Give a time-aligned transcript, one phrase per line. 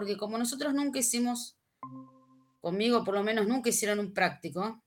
[0.00, 1.58] porque como nosotros nunca hicimos,
[2.62, 4.82] conmigo por lo menos nunca hicieron un práctico,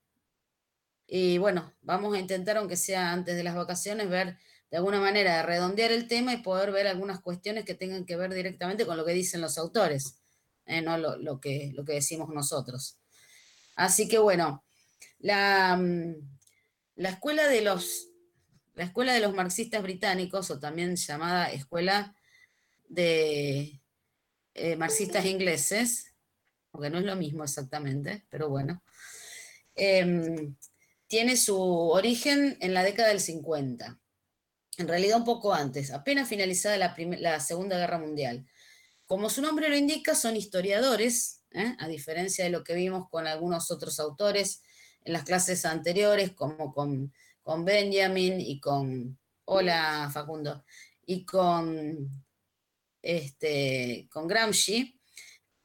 [1.06, 4.38] y bueno, vamos a intentar, aunque sea antes de las vacaciones, ver
[4.72, 8.16] de alguna manera de redondear el tema y poder ver algunas cuestiones que tengan que
[8.16, 10.20] ver directamente con lo que dicen los autores,
[10.66, 12.98] eh, no lo, que, lo que decimos nosotros.
[13.76, 14.64] Así que bueno,
[15.20, 16.14] la, mm,
[16.96, 18.08] la escuela de los
[18.74, 22.16] la escuela de los marxistas británicos, o también llamada escuela
[22.88, 23.80] de
[24.54, 26.14] eh, marxistas ingleses,
[26.70, 28.82] porque no es lo mismo exactamente, pero bueno,
[29.74, 30.56] em,
[31.06, 34.00] tiene su origen en la década del 50,
[34.78, 38.46] en realidad un poco antes, apenas finalizada la, la Segunda Guerra Mundial.
[39.06, 41.76] Como su nombre lo indica, son historiadores, ¿eh?
[41.78, 44.62] a diferencia de lo que vimos con algunos otros autores
[45.04, 47.12] en las clases anteriores, como con
[47.44, 50.64] con Benjamin y con, hola Facundo,
[51.06, 52.23] y con,
[53.04, 54.98] este, con Gramsci,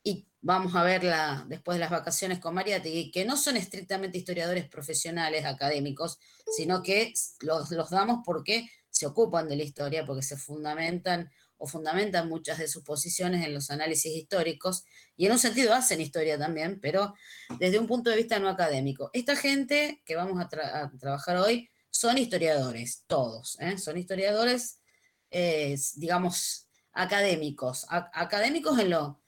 [0.04, 4.68] y vamos a verla después de las vacaciones con Mariategui, que no son estrictamente historiadores
[4.68, 6.20] profesionales, académicos,
[6.56, 11.67] sino que los, los damos porque se ocupan de la historia, porque se fundamentan o
[11.67, 14.84] fundamentan muchas de sus posiciones en los análisis históricos
[15.16, 17.14] y en un sentido hacen historia también, pero
[17.60, 19.10] desde un punto de vista no académico.
[19.14, 20.48] Esta gente que vamos a,
[20.98, 23.78] trabajar hoy son historiadores, todos, ¿eh?
[23.78, 24.80] son historiadores,
[25.32, 29.20] eh, digamos, académicos, académicos en lo,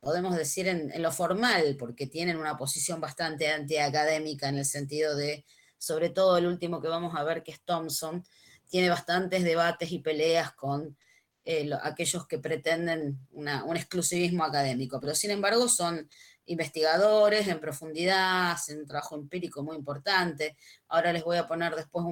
[0.00, 5.16] podemos decir, en, en, lo formal, porque tienen una posición bastante antiacadémica en el sentido
[5.16, 5.44] de,
[5.78, 8.24] sobre todo el último que vamos a ver, que es Thompson,
[8.68, 10.96] tiene bastantes debates y peleas con
[11.44, 16.08] eh, aquellos que pretenden un exclusivismo académico, pero sin embargo son
[16.46, 20.56] investigadores en profundidad, hacen un trabajo empírico muy importante.
[20.88, 22.04] Ahora les voy a poner después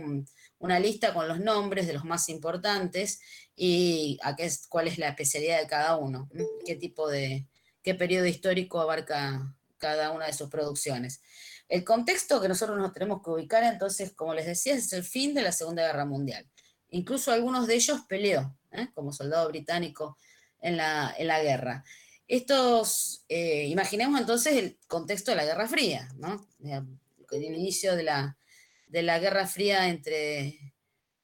[0.60, 3.21] una lista con los nombres de los más importantes
[3.56, 6.28] y a qué es, cuál es la especialidad de cada uno,
[6.65, 7.47] qué tipo de,
[7.82, 11.22] qué periodo histórico abarca cada una de sus producciones.
[11.69, 15.34] El contexto que nosotros nos tenemos que ubicar, entonces, como les decía, es el fin
[15.34, 16.47] de la Segunda Guerra Mundial.
[16.91, 18.88] Incluso algunos de ellos peleó ¿eh?
[18.92, 20.19] como soldado británico
[20.60, 21.84] en la, guerra.
[22.28, 26.47] Estos, eh, imaginemos entonces el contexto de la Guerra Fría, ¿no?
[26.60, 28.37] El inicio de la,
[29.19, 30.75] Guerra Fría entre,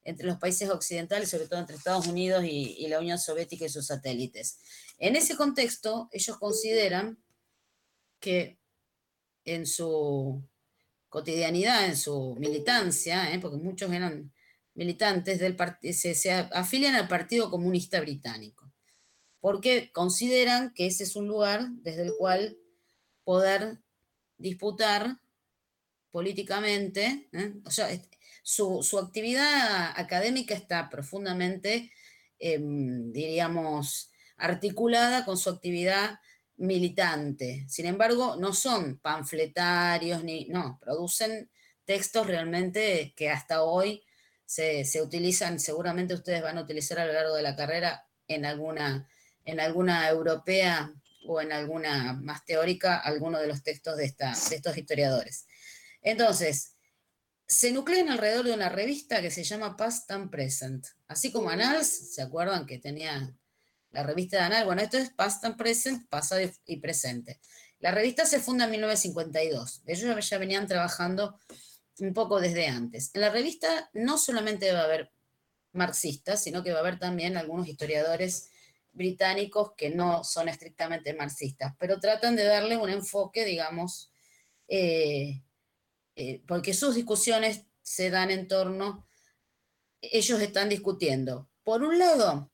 [0.04, 3.68] entre los países occidentales, sobre todo entre Estados Unidos y, y la Unión Soviética y
[3.68, 4.58] sus satélites.
[4.98, 7.18] En ese contexto, ellos consideran
[8.20, 8.58] que
[9.44, 10.42] en su
[11.08, 13.38] cotidianidad, en su militancia, ¿eh?
[13.38, 14.32] porque muchos eran
[14.74, 18.70] militantes del se, se afilian al Partido Comunista Británico,
[19.40, 22.58] porque consideran que ese es un lugar desde el cual
[23.24, 23.78] poder
[24.36, 25.18] disputar
[26.16, 27.52] políticamente, ¿eh?
[27.66, 27.90] o sea,
[28.42, 31.92] su, actividad académica está profundamente,
[32.38, 36.18] em, diríamos, articulada con su actividad
[36.56, 37.66] militante.
[37.68, 41.50] Sin embargo, no son panfletarios ni, no, producen
[41.84, 44.02] textos realmente que hasta hoy
[44.46, 49.06] se, utilizan, seguramente ustedes van a utilizar a lo largo de la carrera en alguna,
[49.44, 50.94] en alguna europea
[51.26, 55.45] o en alguna más teórica, alguno de los textos de, esta, de estos historiadores.
[56.06, 56.76] Entonces,
[57.48, 60.86] se nuclean alrededor de una revista que se llama Past and Present.
[61.08, 63.36] Así como Annals, ¿se acuerdan que tenía
[63.90, 64.66] la revista de Annals?
[64.66, 67.40] Bueno, esto es Past and Present, pasado y presente.
[67.80, 69.82] La revista se funda en 1952.
[69.84, 71.40] Ellos ya venían trabajando
[71.98, 73.10] un poco desde antes.
[73.12, 75.10] En la revista no solamente va a haber
[75.72, 78.48] marxistas, sino que va a haber también algunos historiadores
[78.92, 84.12] británicos que no son estrictamente marxistas, pero tratan de darle un enfoque, digamos,
[84.68, 85.42] eh,
[86.16, 89.06] eh, porque sus discusiones se dan en torno,
[90.00, 92.50] ellos están discutiendo, por un lado,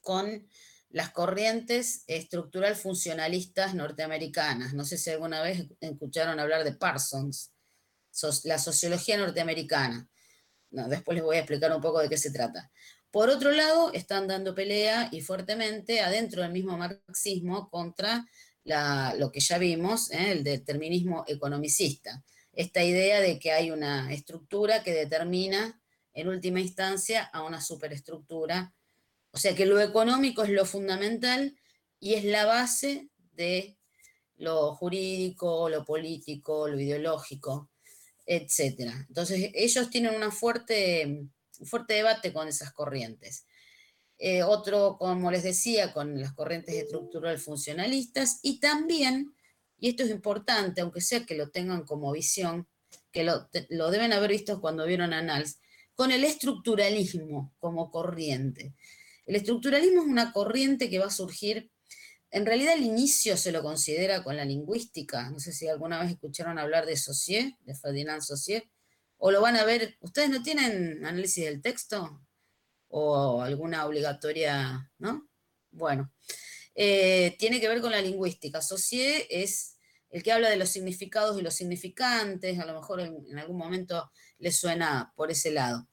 [0.00, 0.48] con
[0.90, 4.74] las corrientes estructural funcionalistas norteamericanas.
[4.74, 7.52] No sé si alguna vez escucharon hablar de Parsons,
[8.44, 10.08] la sociología norteamericana.
[10.70, 12.70] después les voy a explicar un poco de qué se trata.
[13.10, 18.26] Por otro lado, están dando pelea y fuertemente adentro del mismo marxismo contra
[18.64, 20.32] lo que ya vimos, ¿eh?
[20.32, 22.22] el determinismo economicista.
[22.52, 25.80] Esta idea de que hay una estructura que determina
[26.14, 28.74] en última instancia a una superestructura.
[29.30, 31.56] O sea que lo económico es lo fundamental
[31.98, 33.78] y es la base de
[34.36, 37.70] lo jurídico, lo político, lo ideológico
[38.26, 39.04] etcétera.
[39.08, 41.06] Entonces, ellos tienen fuerte,
[41.58, 43.46] un fuerte debate con esas corrientes.
[44.18, 49.34] Eh, otro, como les decía, con las corrientes estructural funcionalistas y también,
[49.82, 52.68] y esto es importante, aunque sea que lo tengan como visión,
[53.10, 55.58] que lo, lo deben haber visto cuando vieron Annals,
[55.94, 58.74] con el estructuralismo como corriente.
[59.26, 61.72] El estructuralismo es una corriente que va a surgir
[62.32, 65.28] en realidad el inicio se lo considera con la lingüística.
[65.30, 68.70] No sé si alguna vez escucharon hablar de Saussure, de Ferdinand Saussure,
[69.18, 69.96] o lo van a ver.
[70.00, 72.24] ¿Ustedes no tienen análisis del texto?
[72.88, 75.28] ¿O alguna obligatoria, no?
[75.72, 76.10] Bueno,
[76.74, 78.62] eh, tiene que ver con la lingüística.
[78.62, 79.71] Saussure es
[80.12, 84.12] el que habla de los significados y los significantes, a lo mejor en, algún momento
[84.38, 85.88] le suena por ese lado.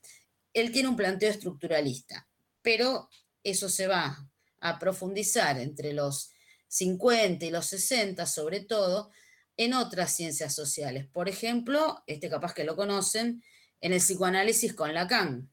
[0.54, 2.28] Él tiene un planteo estructuralista,
[2.62, 3.10] pero
[3.44, 4.30] eso se va
[4.60, 6.32] a profundizar entre los
[6.68, 9.10] 50 y los 60 sobre todo
[9.56, 11.08] en otras ciencias sociales.
[11.08, 13.42] Por ejemplo, este capaz que lo conocen,
[13.80, 15.50] en el psicoanálisis con Lacan.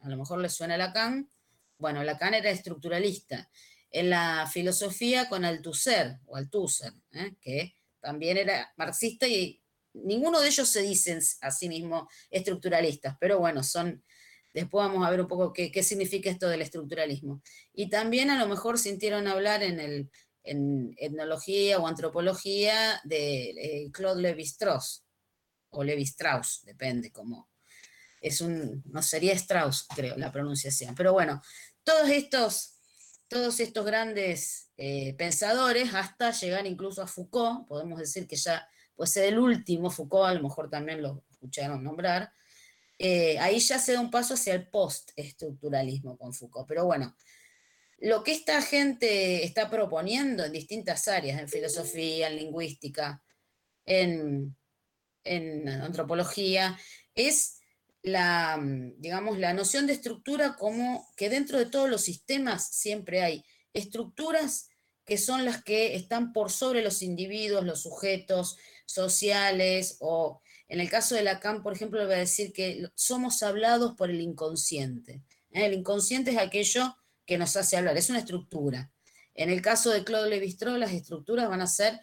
[0.00, 1.30] A lo mejor les suena Lacan.
[1.78, 3.50] Bueno, Lacan era estructuralista.
[3.90, 7.34] En la filosofía con Althusser, o Althusser, ¿eh?
[7.40, 9.62] que también era marxista y
[9.92, 14.02] ninguno de ellos se dicen a sí mismo estructuralistas, pero bueno, son
[14.52, 17.42] Después vamos a ver un poco qué, significa esto del estructuralismo.
[17.72, 20.10] Y también a lo mejor sintieron hablar en, el,
[20.42, 25.04] en etnología o antropología de eh, Claude Lévi-Strauss,
[25.70, 27.48] o Lévi-Strauss, depende cómo.
[28.20, 30.94] Es un, no sería Strauss, creo, la pronunciación.
[30.94, 31.40] Pero bueno,
[31.84, 32.69] todos estos,
[33.30, 39.08] todos estos grandes eh, pensadores, hasta llegar incluso a Foucault, podemos decir que ya puede
[39.08, 42.32] ser el último, Foucault a lo mejor también lo escucharon nombrar,
[42.98, 46.66] eh, ahí ya se da un paso hacia el post-estructuralismo con Foucault.
[46.66, 47.16] Pero bueno,
[47.98, 53.22] lo que esta gente está proponiendo en distintas áreas, en filosofía, en lingüística,
[53.86, 54.56] en,
[55.24, 56.76] antropología,
[57.14, 57.59] es
[58.02, 58.58] la,
[58.98, 64.68] digamos, la noción de estructura como que dentro de todos los sistemas siempre hay estructuras
[65.04, 68.56] que son las que están por sobre los individuos, los sujetos
[68.86, 73.42] sociales o en el caso de Lacan, por ejemplo, le voy a decir que somos
[73.42, 75.20] hablados por el inconsciente.
[75.50, 75.66] ¿eh?
[75.66, 76.96] El inconsciente es aquello
[77.26, 78.92] que nos hace hablar, es una estructura.
[79.34, 81.98] En el caso de Claude Lévi-Strauss, las estructuras van a ser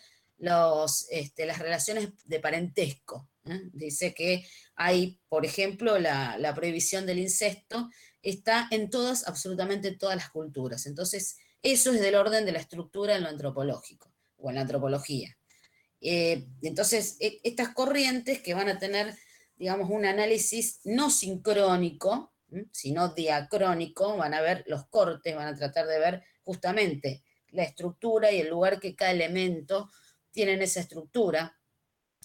[1.09, 3.29] este, las relaciones de parentesco.
[3.45, 3.61] ¿eh?
[3.73, 4.45] Dice que
[4.75, 7.89] hay, por ejemplo, la, la, prohibición del incesto,
[8.21, 10.85] está en todas, absolutamente todas las culturas.
[10.85, 15.37] Entonces, eso es del orden de la estructura en lo antropológico o en la antropología.
[16.01, 19.15] Eh, entonces, e, estas corrientes que van a tener,
[19.55, 22.33] digamos, un análisis no sincrónico,
[22.71, 28.31] sino diacrónico, van a ver los cortes, van a tratar de ver justamente la estructura
[28.31, 29.89] y el lugar que cada elemento
[30.37, 31.59] tiene en esa estructura.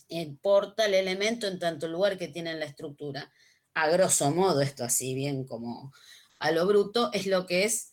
[0.08, 3.32] Importa el elemento en tanto lugar que tiene en la estructura.
[3.72, 5.90] A grosso modo, esto así bien como
[6.38, 7.90] a lo bruto, es lo que es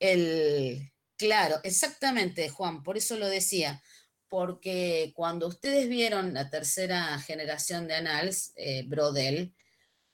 [0.00, 0.90] el...
[1.18, 3.82] Claro, exactamente, Juan, por eso lo decía
[4.28, 9.54] porque cuando ustedes vieron la tercera generación de Annals, eh, Brodel,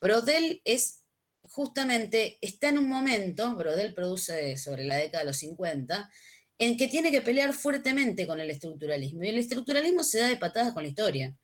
[0.00, 1.04] Brodel es
[1.42, 6.10] justamente, está en un momento, Brodel produce sobre la década de los 50,
[6.58, 9.24] en que tiene que pelear fuertemente con el estructuralismo.
[9.24, 11.36] Y el estructuralismo se da de patadas con la historia.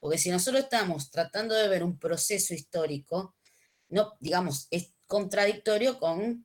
[0.00, 3.36] Porque si nosotros estamos tratando de ver un proceso histórico,
[3.88, 6.44] no, digamos, es contradictorio con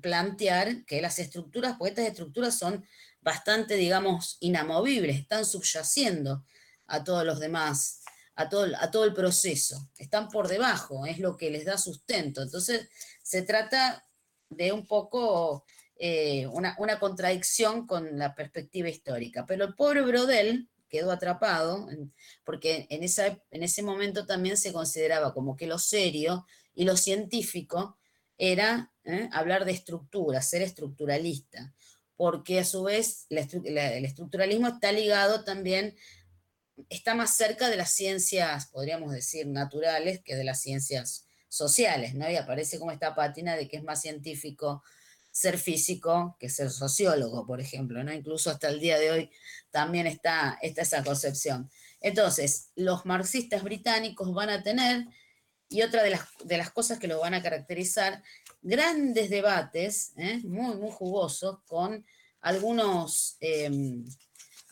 [0.00, 2.84] plantear que las estructuras, porque estas estructuras son
[3.20, 6.44] bastante, digamos, inamovibles, están subyaciendo
[6.86, 8.02] a todos los demás,
[8.34, 12.42] a todo, a todo el proceso, están por debajo, es lo que les da sustento.
[12.42, 12.88] Entonces,
[13.22, 14.04] se trata
[14.48, 15.64] de un poco
[15.98, 19.44] eh, una, contradicción con la perspectiva histórica.
[19.46, 21.88] Pero el pobre Brodel quedó atrapado,
[22.44, 26.96] porque en, esa, en ese momento también se consideraba como que lo serio y lo
[26.96, 27.98] científico
[28.38, 29.28] era ¿eh?
[29.32, 31.74] hablar de estructura, ser estructuralista
[32.18, 35.94] porque a su vez el estructuralismo está ligado también,
[36.88, 42.28] está más cerca de las ciencias, podríamos decir, naturales que de las ciencias sociales, ¿no?
[42.28, 44.82] Y aparece como esta pátina de que es más científico
[45.38, 48.12] ser físico que ser sociólogo, por ejemplo, ¿no?
[48.12, 49.30] Incluso hasta el día de hoy
[49.70, 51.70] también está, esa concepción.
[52.00, 55.06] Entonces, los marxistas británicos van a tener,
[55.68, 58.20] y otra de las, de las cosas que lo van a caracterizar,
[58.62, 60.40] grandes debates, ¿eh?
[60.42, 62.04] muy, muy jugosos, con
[62.40, 64.04] algunos em,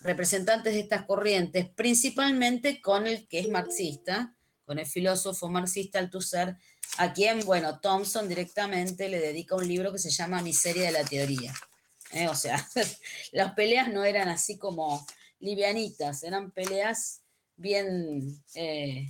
[0.01, 4.36] representantes de estas corrientes, principalmente con el que es marxista,
[4.67, 6.57] con el filósofo marxista Althusser,
[6.99, 11.05] a quien, bueno, Thompson directamente le dedica un libro que se llama Miseria de la
[11.05, 11.55] Teoría.
[12.13, 12.29] ¿eh?
[12.29, 12.67] O sea,
[13.33, 15.07] las peleas no eran así como
[15.39, 17.23] livianitas, eran peleas
[17.57, 19.07] bien, eh,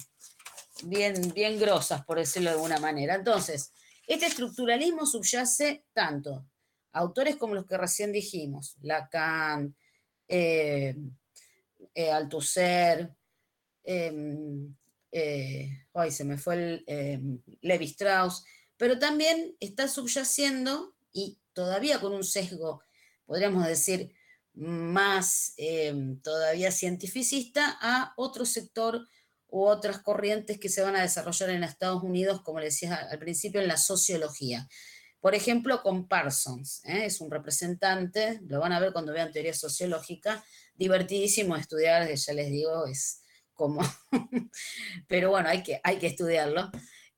[0.84, 3.14] bien, bien grosas, por decirlo de alguna manera.
[3.14, 3.72] Entonces,
[4.06, 6.46] este estructuralismo subyace tanto
[6.92, 9.74] autores como los que recién dijimos, Lacan,
[10.28, 10.96] eh,
[11.94, 13.14] eh Althusser,
[15.18, 18.44] eh, se me fue el em, Levi Strauss,
[18.76, 22.82] pero también está subyaciendo y todavía con un sesgo,
[23.24, 24.12] podríamos decir,
[24.52, 29.08] más em, todavía cientificista a otro sector
[29.48, 33.18] u otras corrientes que se van a desarrollar en Estados Unidos, como le decía al
[33.18, 34.68] principio, en la sociología.
[35.20, 37.06] Por ejemplo, con Parsons, ¿eh?
[37.06, 40.44] es un representante, lo van a ver cuando vean teoría sociológica,
[40.74, 43.22] divertidísimo estudiar, ya les digo, es
[43.56, 43.80] como,
[45.08, 46.70] pero bueno, hay que, hay que estudiarlo,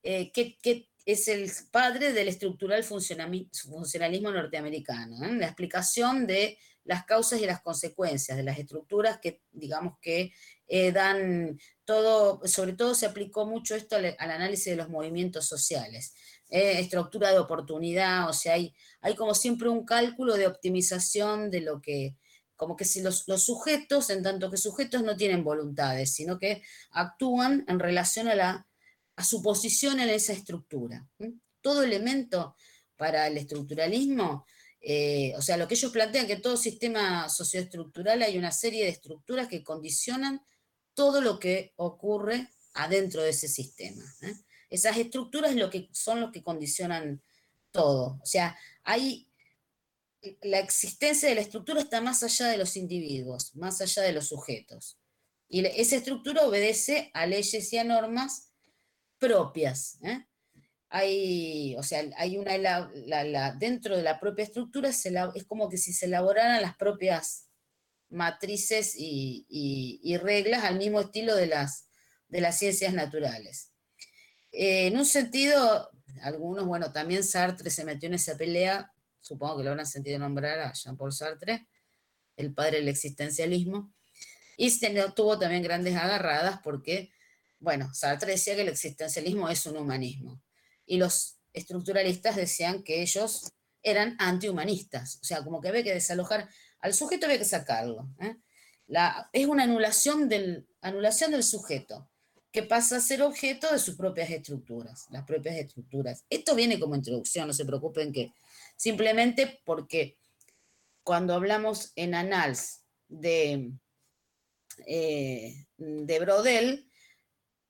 [0.03, 5.33] eh, que, es el padre del estructural funcionalismo norteamericano, ¿eh?
[5.33, 10.33] la explicación de las causas y las consecuencias de las estructuras que, digamos que
[10.67, 16.13] eh, dan todo, sobre todo se aplicó mucho esto al, análisis de los movimientos sociales.
[16.51, 21.81] estructura de oportunidad, o sea, hay, hay como siempre un cálculo de optimización de lo
[21.81, 22.17] que,
[22.59, 26.61] como que si los, sujetos, en tanto que sujetos no tienen voluntades, sino que
[26.91, 28.67] actúan en relación a, la,
[29.15, 31.09] a su posición en esa estructura.
[31.61, 32.57] Todo elemento
[32.97, 34.45] para el estructuralismo,
[34.81, 38.91] eh, o sea, lo que ellos plantean que todo sistema socioestructural hay una serie de
[38.91, 40.41] estructuras que condicionan
[40.95, 44.03] todo lo que ocurre adentro de ese sistema.
[44.23, 44.35] ¿eh?
[44.69, 47.23] Esas estructuras lo que, son los que condicionan
[47.71, 48.19] todo.
[48.21, 49.28] O sea, hay
[50.43, 54.29] la existencia de la estructura está más allá de los individuos, más allá de los
[54.29, 54.99] sujetos.
[55.49, 58.53] Y esa estructura obedece a leyes y a normas
[59.19, 59.99] propias.
[60.03, 60.27] ¿eh?
[60.91, 62.91] Hay, o sea, hay una,
[63.59, 67.49] dentro de la propia estructura es como que si se elaboraran las propias
[68.11, 71.89] matrices y, reglas al mismo estilo de las,
[72.29, 73.73] de las ciencias naturales.
[74.51, 75.91] Eh, en un sentido,
[76.23, 78.93] algunos, bueno, también Sartre se metió en esa pelea
[79.29, 81.69] supongo que lo habrán sentido nombrar a Jean-Paul Sartre,
[82.37, 83.93] el padre del existencialismo,
[84.57, 84.73] y
[85.15, 87.11] tuvo también grandes agarradas porque,
[87.61, 90.43] bueno, Sartre decía que el existencialismo es un humanismo,
[90.87, 96.49] y los estructuralistas decían que ellos eran antihumanistas, o sea, como que había que desalojar
[96.81, 98.09] al sujeto, había que sacarlo.
[98.21, 98.37] ¿eh?
[99.33, 102.09] Es una anulación del, anulación del sujeto
[102.51, 106.25] que pasa a ser objeto de sus propias estructuras, las propias estructuras.
[106.31, 108.33] Esto viene como introducción, no se preocupen que
[108.79, 110.17] simplemente porque
[111.03, 113.73] cuando hablamos en Annals de,
[114.87, 116.89] eh, de Brodel,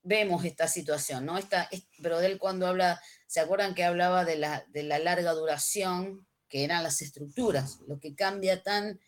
[0.03, 1.39] vemos esta situación, ¿no?
[1.39, 6.65] Esta, Brodel cuando habla, ¿se acuerdan que hablaba de la, de la larga duración que
[6.65, 7.81] eran las estructuras?
[7.87, 9.01] Lo que cambia tan,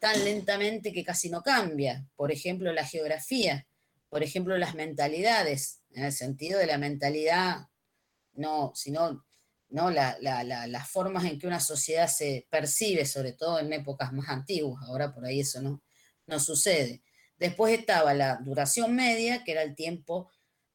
[0.00, 2.04] tan lentamente que casi no cambia.
[2.16, 3.66] Por ejemplo, la geografía,
[4.08, 7.68] por ejemplo, las mentalidades, en el sentido de la mentalidad,
[8.34, 9.24] no, sino
[9.68, 9.90] ¿no?
[9.90, 15.14] las formas en que una sociedad se percibe, sobre todo en épocas más antiguas, ahora
[15.14, 15.82] por ahí eso no,
[16.26, 17.02] no sucede.
[17.38, 20.30] Después estaba la duración media, que era el tiempo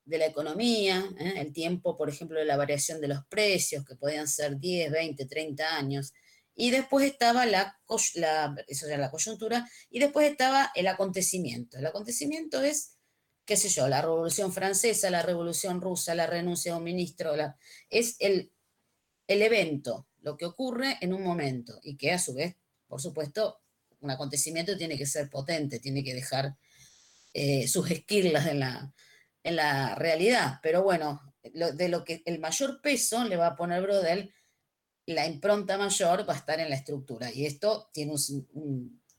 [0.05, 1.33] de la economía, ¿eh?
[1.37, 5.25] el tiempo, por ejemplo, de la variación de los precios, que podían ser 10, 20,
[5.25, 6.13] 30 años.
[6.53, 7.79] Y después estaba la,
[8.15, 11.77] la, eso la coyuntura, y después estaba el acontecimiento.
[11.77, 12.97] El acontecimiento es,
[13.45, 17.33] qué sé yo, la Revolución Francesa, la Revolución Rusa, la renuncia de un ministro,
[17.89, 18.51] es el
[19.27, 22.55] el evento, lo que ocurre en un momento y que a su vez,
[22.87, 23.61] por supuesto,
[24.01, 26.55] un acontecimiento tiene que ser potente, tiene que dejar
[27.33, 28.93] eh, sus esquirlas en la,
[29.43, 30.59] en la realidad.
[30.61, 34.33] Pero bueno, de lo que el mayor peso le va a poner Brodel,
[35.05, 37.31] la impronta mayor va a estar en la estructura.
[37.31, 38.13] Y esto tiene,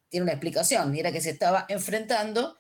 [0.09, 0.91] tiene una explicación.
[0.91, 2.57] Mira que se estaba enfrentando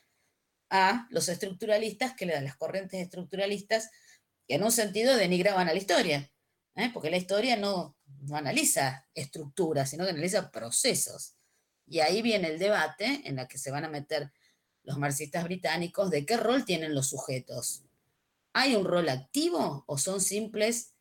[0.71, 3.91] a los estructuralistas, que las corrientes estructuralistas,
[4.49, 6.32] que en un sentido denigraban a la historia.
[6.77, 6.91] ¿Eh?
[6.93, 7.97] porque la historia no,
[8.33, 11.35] analiza estructuras, sino que analiza procesos.
[11.87, 14.33] Y ahí viene el debate en el que se van a meter
[14.85, 17.85] los marxistas británicos de qué rol tienen los sujetos.
[18.53, 20.95] ¿Hay un rol activo o son simples,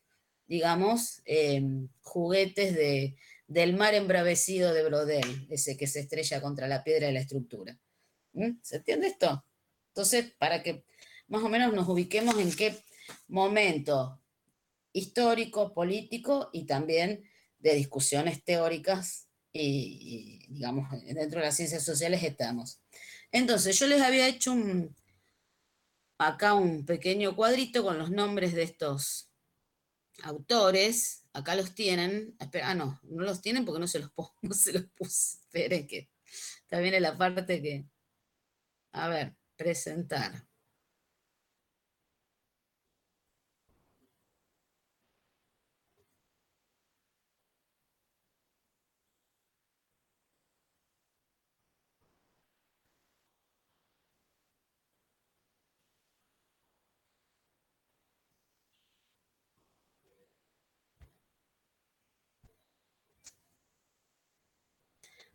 [0.47, 3.15] digamos, em, juguetes de,
[3.47, 7.77] del mar embravecido de Brodel, ese que se estrella contra la piedra de la estructura?
[8.33, 8.59] ¿Mm?
[8.61, 9.43] ¿Se entiende esto?
[9.89, 10.85] Entonces, para que
[11.27, 12.77] más o menos nos ubiquemos en qué
[13.27, 14.20] momento
[14.93, 17.23] histórico, político y también
[17.59, 22.81] de discusiones teóricas y, digamos, dentro de las ciencias sociales estamos.
[23.31, 24.95] Entonces, yo les había hecho un,
[26.17, 29.29] acá un pequeño cuadrito con los nombres de estos
[30.23, 31.25] autores.
[31.33, 32.35] Acá los tienen.
[32.63, 34.11] ah, no, no los tienen porque no se los,
[34.57, 35.37] se los puse.
[35.37, 36.09] Esperen que
[36.67, 37.85] también es la parte que...
[38.93, 40.47] A ver, presentar.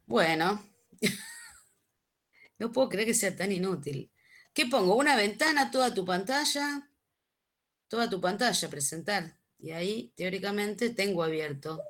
[0.07, 0.65] Bueno,
[2.59, 4.11] no puedo creer que sea tan inútil.
[4.55, 4.97] ¿Qué pongo?
[4.97, 6.89] Una ventana, toda tu pantalla,
[7.89, 9.37] toda tu pantalla, presentar.
[9.59, 11.83] Y ahí, teóricamente, tengo abierto.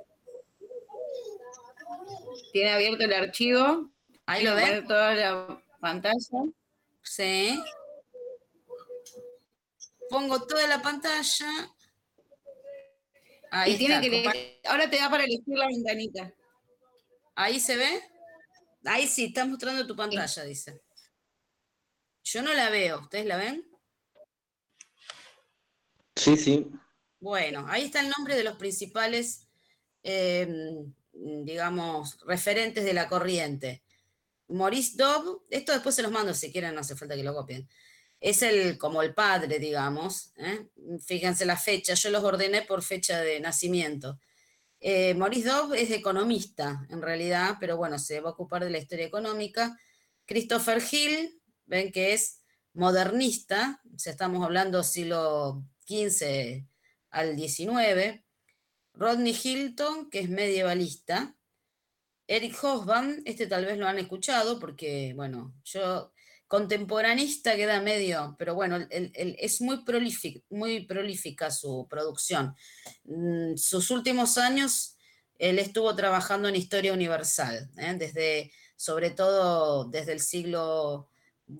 [2.52, 3.90] Tiene abierto el archivo.
[4.24, 4.86] Ahí lo ven.
[4.86, 6.44] Toda la pantalla.
[7.02, 7.62] Sí.
[10.08, 11.70] Pongo toda la pantalla.
[13.50, 16.32] Ahí y tiene que ahora te da para elegir la ventanita.
[17.36, 18.02] ¿Ahí se ve?
[18.84, 20.82] Ahí sí, está mostrando tu pantalla, dice.
[22.24, 23.64] Yo no la veo, ¿ustedes la ven?
[26.16, 26.66] Sí, sí.
[27.20, 29.46] Bueno, ahí está el nombre de los principales,
[30.02, 33.82] em, digamos, referentes de la corriente.
[34.48, 37.68] Maurice Dobb, esto después se los mando si quieren, no hace falta que lo copien.
[38.18, 40.32] Es el, como el padre, digamos.
[40.36, 40.68] ¿eh?
[41.04, 44.18] Fíjense la fecha, yo los ordené por fecha de nacimiento.
[44.80, 48.78] Eh, Maurice Dobb es economista, en realidad, pero bueno, se va a ocupar de la
[48.78, 49.78] historia económica.
[50.26, 52.42] Christopher Hill, ven que es
[52.74, 56.66] modernista, sea, estamos hablando siglo XV
[57.10, 58.22] al XIX.
[58.92, 61.36] Rodney Hilton, que es medievalista.
[62.26, 66.12] Eric Hobsbawm, este tal vez lo han escuchado porque, bueno, yo
[66.46, 69.84] contemporanista queda medio, pero bueno, es muy,
[70.86, 72.54] prolífica su producción.
[73.04, 74.96] Mm, sus últimos años,
[75.38, 77.94] él estuvo trabajando en historia universal, ¿eh?
[77.98, 81.08] desde, sobre todo desde el siglo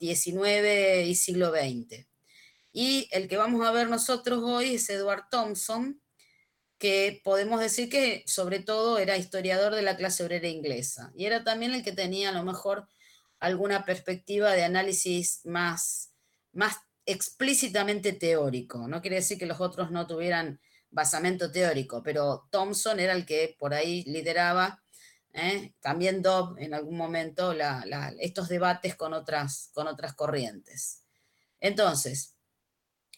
[0.01, 2.07] XIX y siglo XX.
[2.73, 6.01] Y el que vamos a ver nosotros hoy es Edward Thompson,
[6.79, 11.43] que podemos decir que sobre todo era historiador de la clase obrera inglesa y era
[11.43, 12.87] también el que tenía a lo mejor
[13.47, 16.13] alguna perspectiva de análisis más,
[16.53, 18.89] más explícitamente teórico.
[18.89, 23.57] No quiere decir que los otros no tuvieran basamento teórico, pero Thompson era el que
[23.59, 24.83] por ahí lideraba,
[25.33, 25.73] ¿eh?
[25.81, 27.55] también Dobb en algún momento,
[28.19, 31.05] estos debates con otras, con otras corrientes.
[31.61, 32.35] Entonces,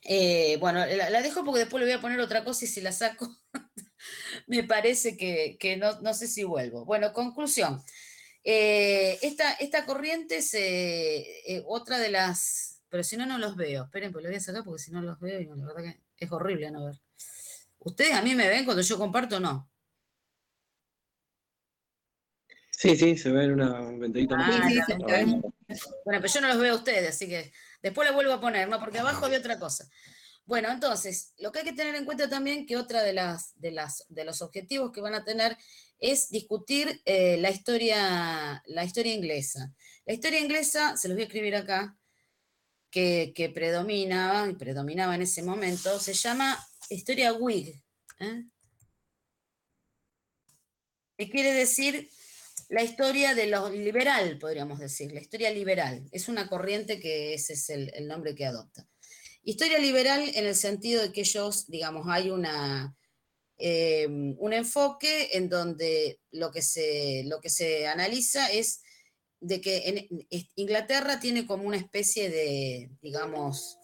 [0.05, 2.93] eh, bueno, la, dejo porque después le voy a poner otra cosa y si la
[2.93, 3.37] saco,
[4.47, 6.85] me parece que, no, no sé si vuelvo.
[6.85, 7.83] Bueno, conclusión.
[8.45, 12.81] Eh, esta, corriente es eh, otra de las.
[12.89, 13.85] Pero si no, no los veo.
[13.85, 16.25] Esperen, pues lo voy a sacar porque si no los veo, y la verdad que
[16.25, 17.01] es horrible no ver.
[17.81, 19.71] ¿Ustedes a mí me ven cuando yo comparto o no?
[22.71, 24.37] Sí, sí, se ve en una ventanita.
[24.39, 24.69] Ah,
[25.25, 25.43] bueno,
[26.05, 28.79] pero yo no los veo a ustedes, así que después les vuelvo a poner, ¿no?
[28.79, 29.89] Porque abajo había otra cosa.
[30.49, 34.25] Bueno, entonces, lo que hay que tener en cuenta también que otra de las, de
[34.25, 35.59] los objetivos que van a tener
[35.99, 39.71] es discutir eh, la, historia, la historia inglesa.
[40.07, 41.99] La historia inglesa, se los voy a escribir acá,
[42.91, 46.59] que, predominaba, predominaba en ese momento, se llama
[46.89, 47.85] historia Whig.
[48.19, 48.45] ¿eh?
[51.19, 52.09] ¿Qué quiere decir
[52.71, 56.09] la historia de lo liberal, podríamos decir, la historia liberal.
[56.11, 58.89] Es una corriente que ese es el nombre que adopta.
[59.49, 62.99] Historia liberal en el sentido de que ellos, digamos, hay una,
[63.61, 68.83] Em, un enfoque en donde lo que, se, lo que se analiza es
[69.41, 73.77] de que en Inglaterra tiene como una especie de, digamos,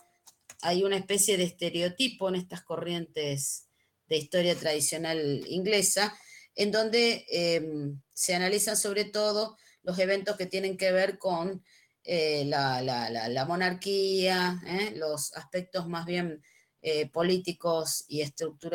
[0.63, 3.67] hay una especie de estereotipo en estas corrientes
[4.07, 6.17] de historia tradicional inglesa,
[6.55, 11.65] en donde em, se analizan sobre todo los eventos que tienen que ver con
[12.05, 14.93] eh, la, monarquía, ¿eh?
[14.97, 16.43] los aspectos más bien
[16.83, 18.23] eh, políticos y,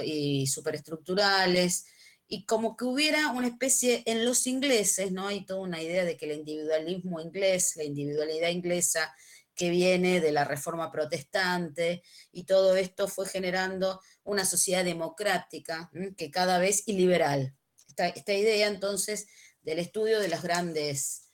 [0.03, 1.85] y superestructurales,
[2.27, 5.27] y como que hubiera una especie en los ingleses, ¿no?
[5.27, 9.13] Hay toda una idea de que el individualismo inglés, la individualidad inglesa
[9.55, 16.31] que viene de la reforma protestante, y todo esto fue generando una sociedad democrática que
[16.31, 17.55] cada vez y liberal.
[17.97, 19.27] Esta, idea entonces
[19.61, 21.28] del estudio de los grandes,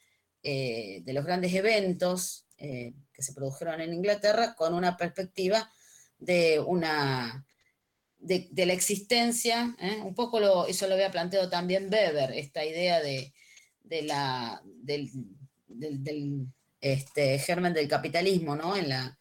[0.47, 5.71] eh, de los grandes eventos eh, que se produjeron en Inglaterra con una perspectiva
[6.19, 7.43] de una
[8.19, 10.01] de, la existencia, ¿eh?
[10.03, 13.33] un poco eso lo había planteado también Weber, esta idea de,
[14.03, 15.09] la, del,
[16.79, 18.77] este, germen del capitalismo ¿no?
[18.77, 19.17] en, la,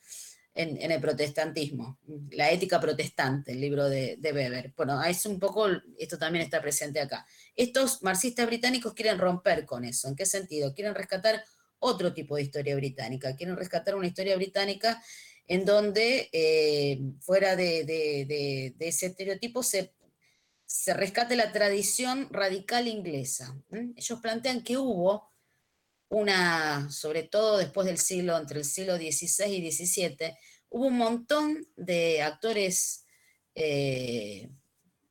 [0.55, 1.99] en, el protestantismo,
[2.31, 4.73] la ética protestante, el libro de, de, Weber.
[4.77, 5.67] Bueno, es un poco,
[5.99, 7.27] esto también está presente acá.
[7.57, 10.09] Estos marxistas británicos quieren romper con eso.
[10.09, 10.73] ¿En qué sentido?
[10.73, 11.45] Quieren rescatar
[11.81, 15.03] otro tipo de historia británica, quieren rescatar una historia británica
[15.47, 19.93] en donde eh, fuera de, ese estereotipo se,
[20.95, 23.55] rescate la tradición radical inglesa.
[23.71, 25.34] Ellos plantean que hubo
[26.15, 30.37] una, sobre todo después del siglo, entre el siglo XVI y XVII,
[30.71, 33.05] hubo un montón de actores
[33.57, 34.49] eh,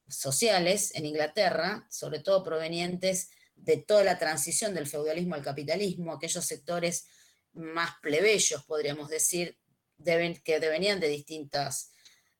[0.07, 6.45] sociales en Inglaterra, sobre todo provenientes de toda la transición del feudalismo al capitalismo, aquellos
[6.45, 7.05] sectores
[7.51, 9.57] más plebeyos, podríamos decir,
[10.43, 11.91] que devenían de distintas,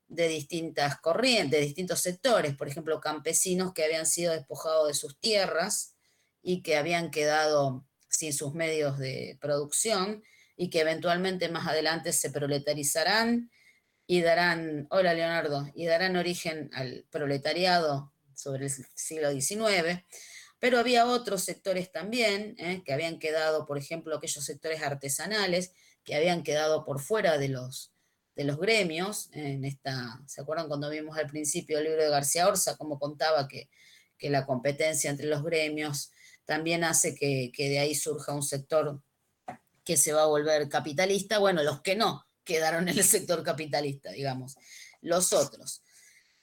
[0.07, 5.19] de distintas corrientes, de distintos sectores, por ejemplo, campesinos que habían sido despojados de sus
[5.19, 5.95] tierras
[6.41, 7.85] y que habían quedado
[8.23, 10.23] sin sus medios de producción
[10.55, 13.51] y que eventualmente más adelante se proletarizarán
[14.07, 20.05] y darán, hola Leonardo, y darán origen al proletariado sobre el siglo XIX,
[20.57, 22.81] pero había otros sectores también ¿eh?
[22.85, 25.73] que habían quedado, por ejemplo, aquellos sectores artesanales
[26.05, 27.91] que habían quedado por fuera de los,
[28.37, 29.31] de los gremios.
[29.33, 33.49] En esta, ¿Se acuerdan cuando vimos al principio el libro de García Orza, cómo contaba
[33.49, 33.69] que,
[34.17, 36.13] que la competencia entre los gremios
[36.45, 39.01] también hace que, que de ahí surja un sector
[39.83, 41.39] que se va a volver capitalista?
[41.39, 44.55] Bueno, los que no quedaron en el sector capitalista, digamos,
[45.01, 45.83] los otros.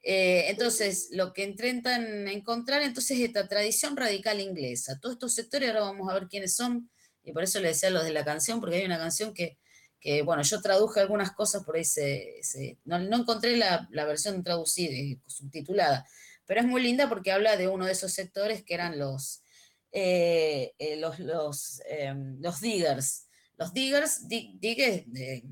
[0.02, 4.98] Eh, entonces, lo que intentan encontrar entonces es esta tradición radical inglesa.
[5.00, 6.90] Todos estos sectores, ahora vamos a ver quiénes son,
[7.22, 9.58] y por eso le decía los de la canción, porque hay una canción que,
[10.00, 12.40] que bueno, yo traduje algunas cosas, por ahí se,
[12.84, 14.94] no, encontré la, versión traducida,
[15.26, 16.06] subtitulada,
[16.46, 19.42] pero es muy linda porque habla de uno de esos sectores que eran los,
[19.92, 23.28] eh, eh, los, los, em, los, diggers.
[23.56, 25.44] Los diggers, diggers de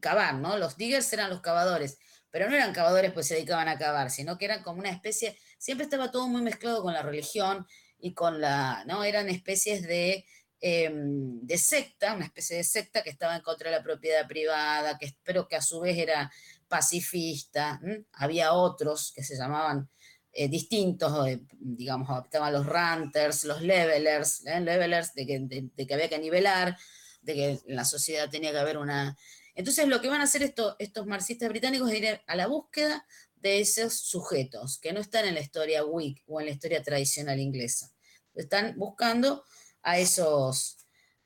[0.00, 0.56] cavar, ¿no?
[0.56, 1.98] Los diggers eran los cavadores
[2.30, 5.36] pero no eran cavadores pues se dedicaban a cavar, sino que eran como una especie,
[5.58, 7.66] siempre estaba todo muy mezclado con la religión
[7.98, 9.04] y con la, ¿no?
[9.04, 10.24] Eran especies de,
[10.60, 14.96] em, de secta, una especie de secta que estaba en contra de la propiedad privada,
[14.98, 16.30] que, pero que a su vez era
[16.68, 17.80] pacifista.
[18.12, 19.90] Había otros que se llamaban
[20.32, 24.60] eh, distintos, eh, digamos, estaban los ranters, los levelers, ¿eh?
[24.60, 26.76] levelers de que, de que había que nivelar,
[27.22, 29.16] de que en la sociedad tenía que haber una
[29.54, 33.60] entonces lo que van a hacer estos marxistas británicos es ir a la búsqueda de
[33.60, 37.92] esos sujetos que no están en la historia Whig o en la historia tradicional inglesa.
[38.34, 39.44] Están buscando
[39.82, 40.78] a esos,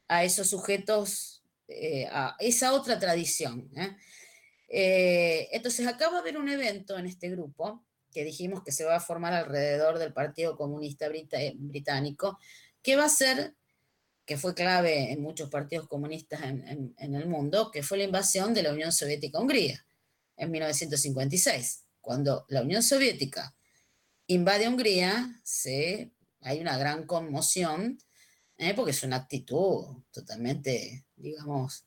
[0.09, 3.71] a esos sujetos, eh, a esa otra tradición.
[3.77, 5.49] ¿eh?
[5.53, 7.85] Entonces acá va a haber un evento en este grupo
[8.15, 12.39] que dijimos que se va a formar alrededor del Partido Comunista Británico,
[12.81, 13.55] que va a ser
[14.25, 18.63] que fue clave en muchos partidos comunistas en, el mundo, que fue la invasión de
[18.63, 19.85] la Unión Soviética a Hungría
[20.37, 21.85] en 1956.
[22.01, 23.55] Cuando la Unión Soviética
[24.27, 27.99] invade Hungría, se, hay una gran conmoción,
[28.57, 28.73] ¿eh?
[28.75, 31.85] porque es una actitud totalmente, digamos,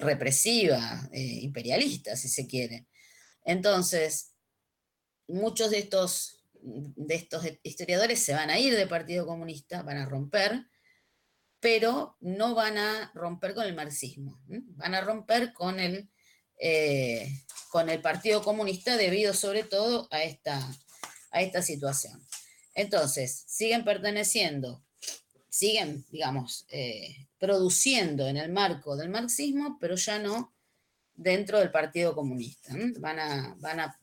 [0.00, 2.86] represiva, eh, imperialista, si se quiere.
[3.44, 4.32] Entonces,
[5.30, 10.06] muchos de estos, de estos historiadores se van a ir del Partido Comunista, van a
[10.06, 10.66] romper,
[11.60, 16.10] pero no van a romper con el marxismo, van a romper con el,
[16.58, 17.28] eh,
[17.70, 20.58] con el Partido Comunista debido sobre todo a esta,
[21.30, 22.24] a esta situación.
[22.74, 24.82] Entonces, siguen perteneciendo,
[25.48, 30.54] siguen, digamos, eh, produciendo en el marco del marxismo, pero ya no
[31.14, 32.74] dentro del Partido Comunista.
[32.98, 33.98] Van, a, van a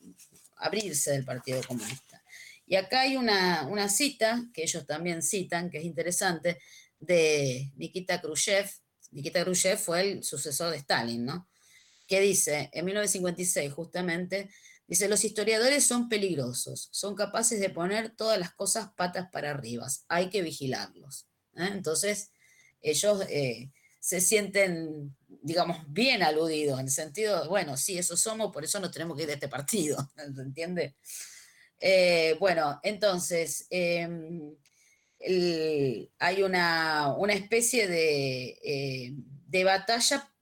[0.58, 2.22] abrirse del Partido Comunista.
[2.66, 6.58] Y acá hay una, una cita que ellos también citan, que es interesante,
[7.00, 8.70] de Nikita Khrushchev.
[9.10, 11.48] Nikita Khrushchev fue el sucesor de Stalin, ¿no?
[12.06, 14.50] Que dice, en 1956 justamente,
[14.86, 19.86] dice, los historiadores son peligrosos, son capaces de poner todas las cosas patas para arriba,
[20.08, 21.26] hay que vigilarlos.
[21.56, 21.68] ¿eh?
[21.72, 22.32] Entonces,
[22.80, 28.64] ellos eh, se sienten, digamos, bien aludidos, en el sentido, bueno, sí, eso somos, por
[28.64, 29.96] eso nos tenemos que ir de este partido,
[30.34, 30.96] ¿se entiende?
[31.80, 34.54] Eh, bueno, entonces, em,
[36.18, 37.86] hay una, especie
[38.62, 39.12] eh,
[39.46, 40.32] de, batalla,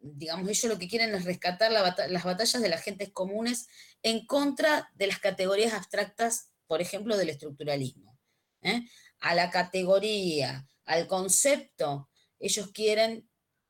[0.00, 3.68] digamos, ellos lo que quieren es rescatar las batallas de las gentes comunes
[4.02, 8.18] en contra de las categorías abstractas, por ejemplo, del estructuralismo.
[8.62, 8.82] ¿eh?
[9.20, 12.08] A la categoría, al concepto,
[12.38, 13.27] ellos quieren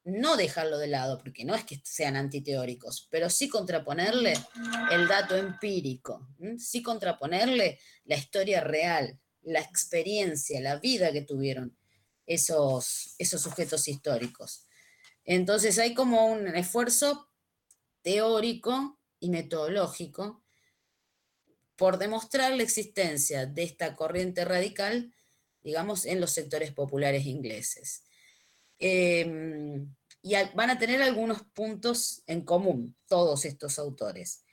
[0.08, 4.34] no dejarlo de lado, porque no es que sean antiteóricos, pero sí contraponerle
[4.90, 11.76] el dato empírico, sí contraponerle la historia real, la experiencia, la vida que tuvieron
[12.26, 14.66] esos, esos sujetos históricos.
[15.24, 17.30] Entonces hay como un esfuerzo
[18.02, 20.42] teórico y metodológico
[21.76, 25.14] por demostrar la existencia de esta corriente radical,
[25.62, 28.04] digamos, en los sectores populares ingleses.
[28.78, 29.94] Em,
[30.28, 34.44] y van a tener algunos puntos en común, todos estos autores.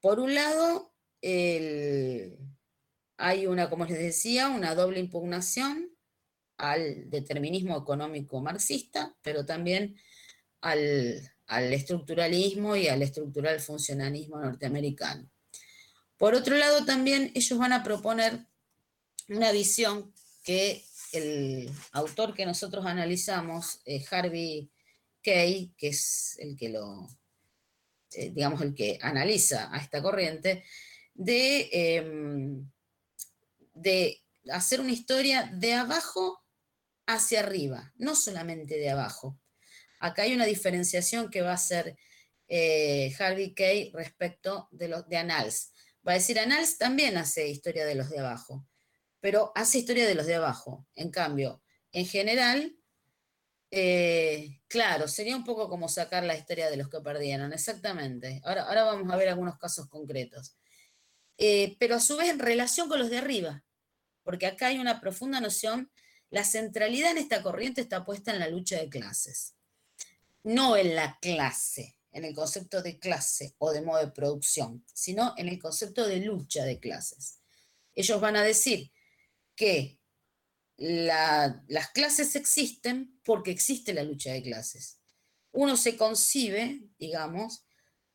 [0.00, 0.94] Por un lado,
[3.18, 5.90] hay una, como les decía, una doble impugnación
[6.56, 9.96] al determinismo económico marxista, pero también
[10.62, 15.30] al, estructuralismo y al estructural funcionalismo norteamericano.
[16.16, 18.46] Por otro lado, también ellos van a proponer
[19.28, 24.70] una visión que el autor que nosotros analizamos, eh, Harvey
[25.28, 27.08] Kay, que es el que lo,
[28.12, 30.64] eh, digamos, el que analiza a esta corriente,
[31.14, 32.70] de, em,
[33.74, 36.42] de hacer una historia de abajo
[37.06, 39.38] hacia arriba, no solamente de abajo.
[40.00, 41.96] Acá hay una diferenciación que va a hacer
[42.48, 45.72] eh, Harvey Kay respecto de los de Annals.
[46.06, 48.66] Va a decir, Annals también hace historia de los de abajo,
[49.20, 50.86] pero hace historia de los de abajo.
[50.94, 51.62] En cambio,
[51.92, 52.76] en general,
[53.70, 58.40] eh, claro, sería un poco como sacar la historia de los que perdieron, exactamente.
[58.44, 60.56] Ahora, ahora vamos a ver algunos casos concretos.
[61.38, 63.64] Eh, pero a su vez en relación con los de arriba,
[64.22, 65.90] porque acá hay una profunda noción,
[66.30, 69.54] la centralidad en esta corriente está puesta en la lucha de clases,
[70.42, 75.34] no en la clase, en el concepto de clase o de modo de producción, sino
[75.36, 77.38] en el concepto de lucha de clases.
[77.94, 78.92] Ellos van a decir
[79.54, 79.97] que
[80.78, 85.00] las clases existen porque existe la lucha de clases.
[85.50, 87.64] Uno se concibe, digamos,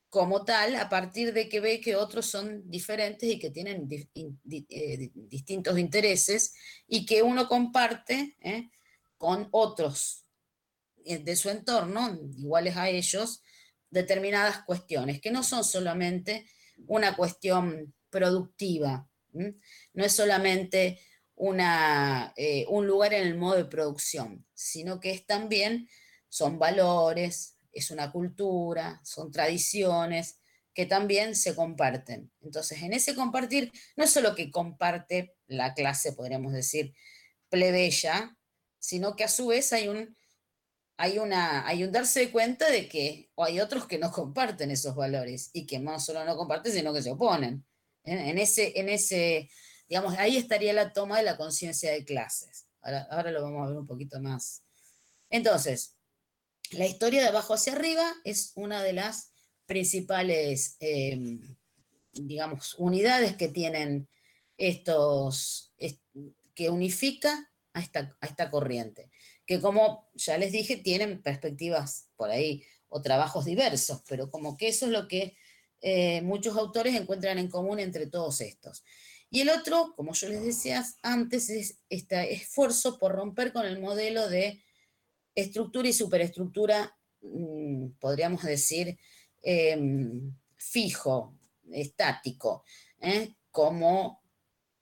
[0.10, 5.12] como tal a partir de que ve que otros son diferentes y que tienen eh,
[5.14, 6.54] distintos intereses
[6.88, 8.70] y que uno comparte ¿eh?
[9.18, 10.26] con otros
[11.04, 13.42] eh, de su entorno, iguales a ellos,
[13.90, 16.48] determinadas cuestiones, que no son solamente
[16.86, 21.02] una cuestión productiva, no es solamente
[21.36, 25.90] una, eh, un lugar en el modo de producción, sino que es también,
[26.30, 30.40] son valores, es una cultura, son tradiciones
[30.74, 32.32] que también se comparten.
[32.42, 36.94] Entonces, en ese compartir, no es solo que comparte la clase, podríamos decir,
[37.50, 38.36] plebeya,
[38.80, 40.18] sino que a su vez hay un,
[40.98, 45.50] hay, una, hay un darse cuenta de que hay otros que no comparten esos valores
[45.54, 47.66] y que no solo no comparten, sino que se oponen.
[48.04, 49.50] En, ese, en ese
[49.94, 52.66] Digamos, ahí estaría la toma de la conciencia de clases.
[52.82, 54.64] Ahora, lo vamos a ver un poquito más.
[55.30, 55.98] Entonces,
[56.72, 59.34] la historia de abajo hacia arriba es una de las
[59.68, 61.40] principales, em,
[62.12, 64.10] digamos, unidades que tienen
[64.58, 65.72] estos,
[66.56, 69.12] que unifica a esta, a esta corriente,
[69.46, 74.70] que como ya les dije, tienen perspectivas por ahí o trabajos diversos, pero como que
[74.70, 75.38] eso es lo que
[75.82, 78.84] eh, muchos autores encuentran en común entre todos estos.
[79.34, 83.80] Y el otro, como yo les decía antes, es este esfuerzo por romper con el
[83.80, 84.64] modelo de
[85.34, 88.96] estructura y superestructura, mm, podríamos decir,
[89.42, 91.36] em, fijo,
[91.72, 92.64] estático,
[93.00, 93.34] ¿eh?
[93.50, 94.22] como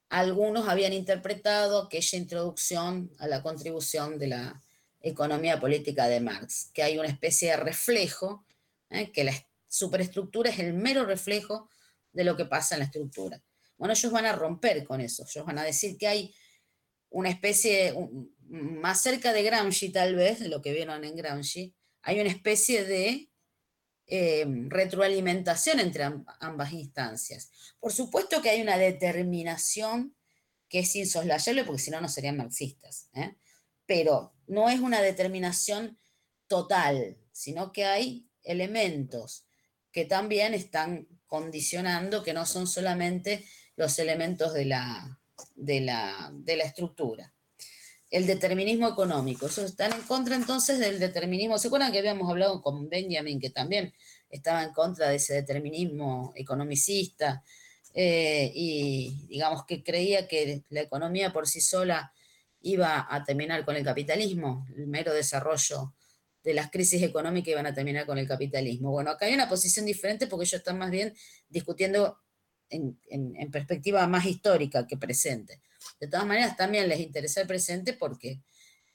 [0.10, 4.62] algunos habían interpretado aquella introducción a la contribución de la
[5.00, 8.46] economía política de Marx, que hay una especie de reflejo,
[8.90, 9.14] ¿eh?
[9.14, 9.34] que la
[9.70, 11.70] superestructura es el mero reflejo
[12.12, 13.42] de lo que pasa en la estructura.
[13.82, 16.36] Bueno, ellos van a romper con eso, ellos van a decir que hay
[17.10, 17.96] una especie,
[18.48, 23.32] más cerca de Gramsci tal vez, lo que vieron en Gramsci, hay una especie de
[24.06, 26.04] eh, retroalimentación entre
[26.42, 27.50] ambas instancias.
[27.80, 30.16] Por supuesto que hay una determinación
[30.70, 33.36] que es insoslayable, porque si no, no serían marxistas, ¿eh?
[33.88, 35.98] pero no es una determinación
[36.46, 39.48] total, sino que hay elementos
[39.92, 43.44] que también están condicionando, que no son solamente
[43.82, 45.20] los elementos de la,
[45.56, 47.34] de la, estructura.
[48.12, 51.58] El determinismo económico, eso están en contra entonces del determinismo.
[51.58, 53.92] ¿Se acuerdan que habíamos hablado con Benjamin, que también
[54.30, 57.44] estaba en contra de ese determinismo economicista
[57.96, 62.14] eh, y digamos que creía que la economía por sí sola
[62.62, 65.96] iba a terminar con el capitalismo, el mero desarrollo
[66.44, 68.92] de las crisis económicas iban a terminar con el capitalismo.
[68.92, 71.16] Bueno, acá hay una posición diferente porque ellos están más bien
[71.50, 72.20] discutiendo
[72.72, 75.62] en, perspectiva más histórica que presente.
[76.00, 78.42] De todas maneras, también les interesa el presente porque,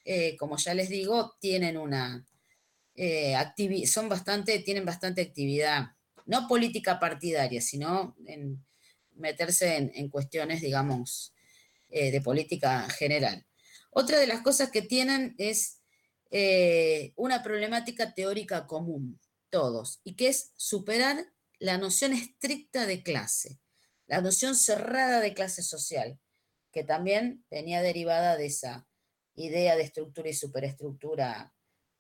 [0.05, 2.27] eh, como ya les digo, tienen una
[2.95, 3.37] eh,
[3.87, 5.91] son bastante, tienen bastante actividad,
[6.25, 8.65] no política partidaria, sino en
[9.12, 11.35] meterse en, cuestiones, digamos,
[11.91, 13.47] eh, de política general.
[13.91, 15.81] Otra de las cosas que tienen es
[17.15, 21.25] una problemática teórica común, todos, y que es superar
[21.59, 23.59] la noción estricta de clase
[24.07, 26.19] la noción cerrada de clase social,
[26.73, 28.87] que también venía derivada de esa
[29.35, 31.53] idea de estructura y superestructura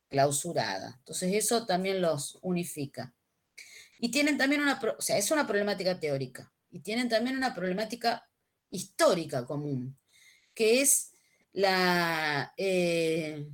[0.08, 0.96] clausurada.
[0.98, 3.14] Entonces eso también los unifica.
[3.98, 8.28] Y tienen también una, o sea, es una problemática teórica, y tienen también una problemática
[8.70, 9.98] histórica común,
[10.54, 11.12] que es
[11.52, 13.46] la, eh,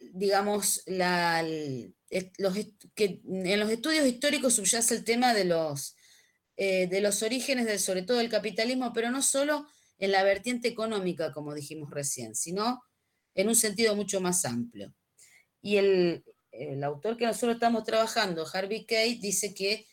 [0.00, 1.44] digamos, la,
[2.38, 2.54] los,
[2.94, 5.96] que en los estudios históricos subyace el tema de los
[6.56, 9.66] eh, de los orígenes, de, sobre todo del capitalismo, pero no solo
[9.98, 12.82] en la vertiente económica, como dijimos recién, sino
[13.34, 14.94] en un sentido mucho más amplio.
[15.60, 16.24] Y el,
[16.82, 19.86] autor que nosotros estamos trabajando, Harvey Kate, dice que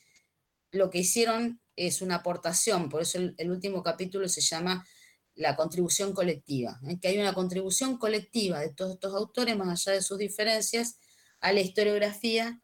[0.71, 4.85] lo que hicieron es una aportación, por eso el, último capítulo se llama
[5.35, 6.99] la contribución colectiva, ¿eh?
[7.01, 10.99] que hay una contribución colectiva de todos estos autores, más allá de sus diferencias,
[11.41, 12.61] a la historiografía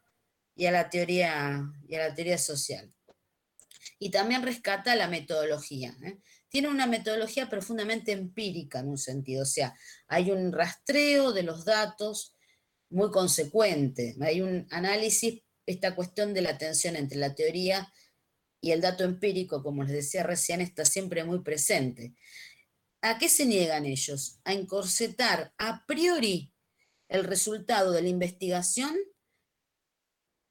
[0.56, 2.94] y a la teoría, y a la teoría social.
[4.00, 5.96] Y también rescata la metodología.
[6.04, 6.20] ¿eh?
[6.48, 9.76] Tiene una metodología profundamente empírica en un sentido, o sea,
[10.08, 12.36] hay un rastreo de los datos
[12.90, 17.92] muy consecuente, hay un análisis, esta cuestión de la tensión entre la teoría
[18.62, 22.16] y el dato empírico, como les decía recién, está siempre muy presente.
[23.02, 24.40] ¿A qué se niegan ellos?
[24.44, 26.52] A encorsetar a priori
[27.08, 28.98] el resultado de la investigación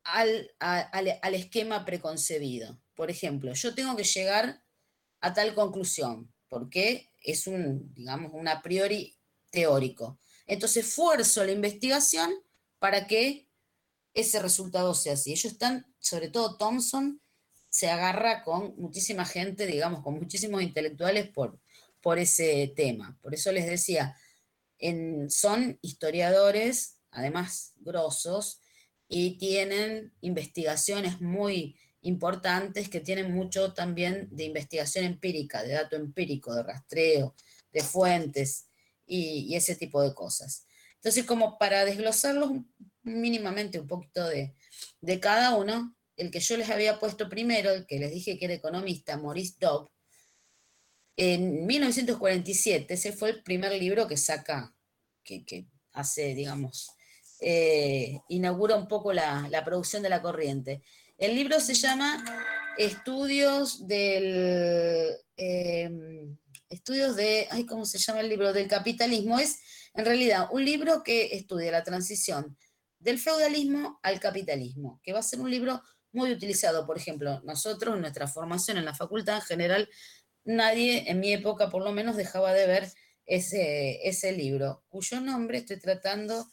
[0.04, 2.80] al, al, esquema preconcebido.
[2.98, 4.60] Por ejemplo, yo tengo que llegar
[5.20, 9.16] a tal conclusión, porque es un, digamos, un a priori
[9.52, 10.18] teórico.
[10.48, 12.34] Entonces, esfuerzo la investigación
[12.80, 13.46] para que
[14.14, 15.30] ese resultado sea así.
[15.30, 17.22] Ellos están, sobre todo Thompson,
[17.68, 21.60] se agarra con muchísima gente, digamos, con muchísimos intelectuales por,
[22.00, 23.16] por ese tema.
[23.22, 24.16] Por eso les decía,
[25.28, 28.60] son historiadores, además grosos,
[29.06, 36.54] y tienen investigaciones muy importantes que tienen mucho también de investigación empírica, de dato empírico,
[36.54, 37.34] de rastreo,
[37.72, 38.68] de fuentes
[39.06, 40.66] y, ese tipo de cosas.
[40.96, 42.52] Entonces, como para desglosarlos
[43.02, 44.54] mínimamente un poquito de,
[45.00, 48.46] de cada uno, el que yo les había puesto primero, el que les dije que
[48.46, 49.90] era economista, Maurice Dobb,
[51.20, 54.72] en 1947, ese fue el primer libro que saca,
[55.24, 56.90] que, hace, digamos,
[57.40, 60.80] eh, inaugura un poco la, producción de la corriente.
[61.18, 62.24] El libro se llama
[62.78, 65.16] Estudios del...
[65.36, 68.52] Em, estudios de, ay, ¿cómo se llama el libro?
[68.52, 69.40] Del capitalismo.
[69.40, 69.58] Es
[69.94, 72.56] en realidad un libro que estudia la transición
[73.00, 76.86] del feudalismo al capitalismo, que va a ser un libro muy utilizado.
[76.86, 79.88] Por ejemplo, nosotros en nuestra formación en la facultad en general,
[80.44, 82.92] nadie en mi época por lo menos dejaba de ver
[83.26, 86.46] ese, ese libro, cuyo nombre estoy tratando,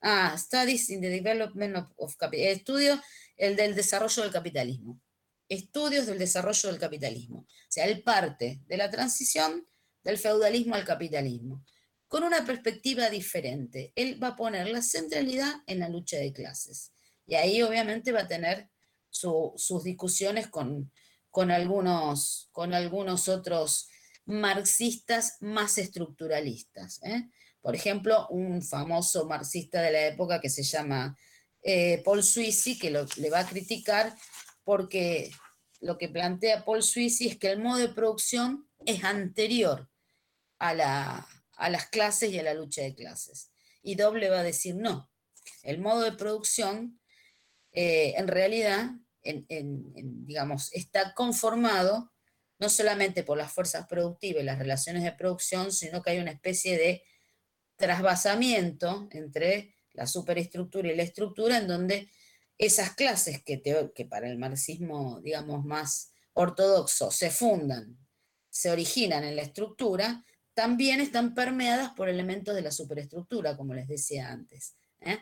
[0.00, 2.16] ah, Studies in the Development of,
[3.38, 5.00] el del desarrollo del capitalismo,
[5.48, 7.38] estudios del desarrollo del capitalismo.
[7.38, 9.66] O sea, él parte de la transición
[10.02, 11.64] del feudalismo al capitalismo,
[12.08, 13.92] con una perspectiva diferente.
[13.94, 16.92] Él va a poner la centralidad en la lucha de clases.
[17.26, 18.68] Y ahí obviamente va a tener
[19.10, 20.90] sus discusiones con,
[21.30, 23.88] con, algunos, con algunos otros
[24.24, 27.02] marxistas más estructuralistas.
[27.02, 27.28] ¿eh?
[27.60, 31.16] Por ejemplo, un famoso marxista de la época que se llama
[31.62, 34.16] eh, Paul Suisi, que le va a criticar
[34.64, 35.30] porque
[35.80, 39.88] lo que plantea Paul Suisi es que el modo de producción es anterior
[40.58, 43.50] a, la, a las clases y a la lucha de clases.
[43.82, 45.10] Y Doble va a decir no,
[45.62, 46.98] el modo de producción
[47.72, 48.90] eh, en realidad
[49.22, 52.12] digamos, está conformado
[52.58, 56.32] no solamente por las fuerzas productivas y las relaciones de producción, sino que hay una
[56.32, 57.04] especie de
[57.76, 62.10] trasvasamiento entre la superestructura y la estructura, en donde
[62.56, 63.60] esas clases que,
[64.08, 67.98] para el marxismo, digamos, más ortodoxo se fundan,
[68.48, 73.86] se originan en la estructura, también están permeadas por elementos de la superestructura, como les
[73.86, 74.76] decía antes.
[75.00, 75.18] ¿eh?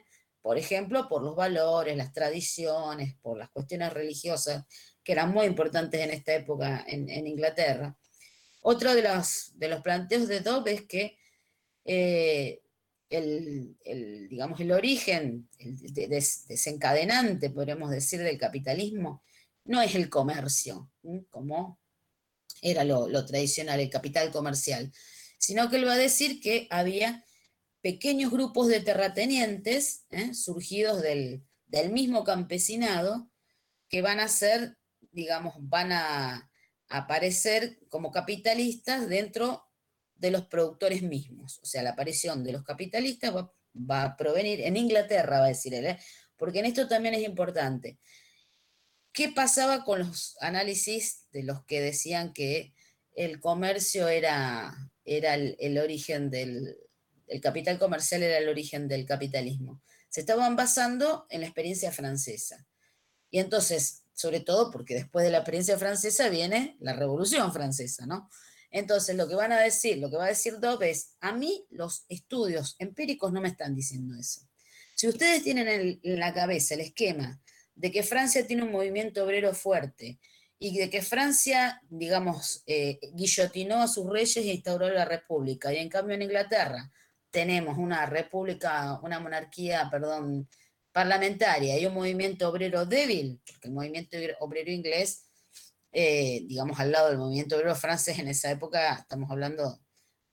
[0.46, 4.64] por ejemplo, por los valores, las tradiciones, por las cuestiones religiosas,
[5.02, 7.98] que eran muy importantes en esta época en, Inglaterra.
[8.60, 11.18] Otro de los, de los planteos de Dobb es que
[11.84, 12.62] eh,
[13.08, 13.76] el,
[14.28, 15.76] digamos, el origen el
[16.08, 19.22] desencadenante, podríamos decir, del capitalismo
[19.64, 20.90] no es el comercio,
[21.30, 21.80] como
[22.62, 24.92] era lo, lo tradicional, el capital comercial,
[25.38, 27.24] sino que él va a decir que había
[27.86, 30.34] pequeños grupos de terratenientes ¿eh?
[30.34, 31.44] surgidos del,
[31.92, 33.30] mismo campesinado
[33.88, 34.76] que van a ser,
[35.12, 36.50] digamos, van a
[36.88, 39.65] aparecer como capitalistas dentro
[40.16, 41.58] de los productores mismos.
[41.62, 45.74] O sea, la aparición de los capitalistas va, a provenir, en Inglaterra va a decir
[45.74, 45.98] él, ¿eh?
[46.36, 47.98] porque en esto también es importante.
[49.12, 52.74] ¿Qué pasaba con los análisis de los que decían que
[53.14, 56.76] el comercio era, era el origen del,
[57.26, 59.82] el capital comercial era el origen del capitalismo.
[60.08, 62.66] Se estaban basando en la experiencia francesa.
[63.30, 68.30] Y entonces, sobre todo porque después de la experiencia francesa viene la Revolución Francesa, ¿no?
[68.76, 71.64] Entonces, lo que van a decir, lo que va a decir Dobb es, a mí
[71.70, 74.42] los estudios empíricos no me están diciendo eso.
[74.94, 77.40] Si ustedes tienen en la cabeza el esquema
[77.74, 80.20] de que Francia tiene un movimiento obrero fuerte
[80.58, 85.72] y de que Francia, digamos, eh, guillotinó a sus reyes e instauró la república.
[85.72, 86.92] Y en cambio en Inglaterra
[87.30, 90.50] tenemos una república, una monarquía, perdón,
[90.92, 95.25] parlamentaria y un movimiento obrero débil, porque el movimiento obrero inglés,
[95.98, 99.80] eh, digamos, al lado del movimiento obrero francés en esa época, estamos hablando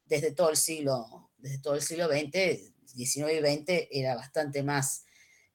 [0.03, 5.05] desde todo el siglo, desde todo el siglo XX, 19 y 20, era bastante más,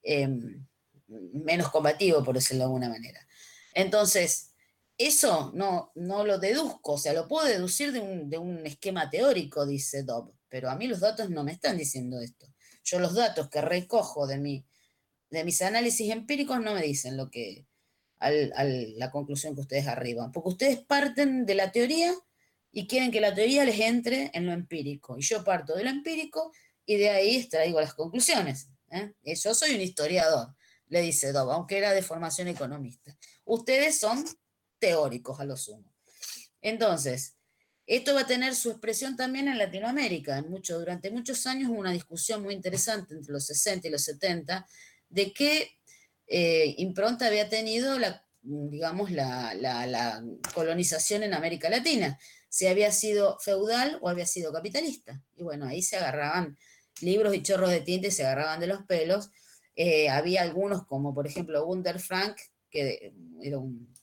[0.03, 0.67] em,
[1.09, 3.21] menos combativo, por decirlo de alguna manera.
[3.75, 4.55] Entonces,
[4.97, 9.11] eso no, no lo deduzco, o sea, lo puedo deducir de un, de un esquema
[9.11, 12.47] teórico, dice Dobb, pero a mí los datos no me están diciendo esto.
[12.83, 14.65] Yo los datos que recojo de mi
[15.31, 17.67] de mis análisis empíricos no me dicen lo que,
[18.21, 22.13] la conclusión que ustedes arriban, porque ustedes parten de la teoría
[22.73, 25.91] y quieren que la teoría les entre en lo empírico, y yo parto de lo
[25.91, 26.53] empírico
[26.85, 28.69] y de ahí extraigo las conclusiones.
[28.91, 29.13] ¿eh?
[29.23, 30.55] Yo soy un historiador,
[30.89, 33.17] le dice Dob, aunque era de formación economista.
[33.45, 34.25] Ustedes son
[34.79, 35.93] teóricos a lo sumo.
[36.61, 37.37] Entonces,
[37.87, 40.39] esto va a tener su expresión también en Latinoamérica.
[40.39, 44.05] En mucho, durante muchos años hubo una discusión muy interesante entre los 60 y los
[44.05, 44.67] 70
[45.09, 45.78] de qué
[46.29, 50.23] eh, impronta había tenido la, digamos, la,
[50.55, 52.19] colonización en América Latina,
[52.49, 55.23] si había sido feudal o había sido capitalista.
[55.37, 56.59] Y bueno, ahí se agarraban
[57.01, 59.31] libros y chorros de tinta y se agarraban de los pelos.
[59.75, 62.37] Eh, había algunos, como por ejemplo Gunther Frank,
[62.71, 63.95] que era un,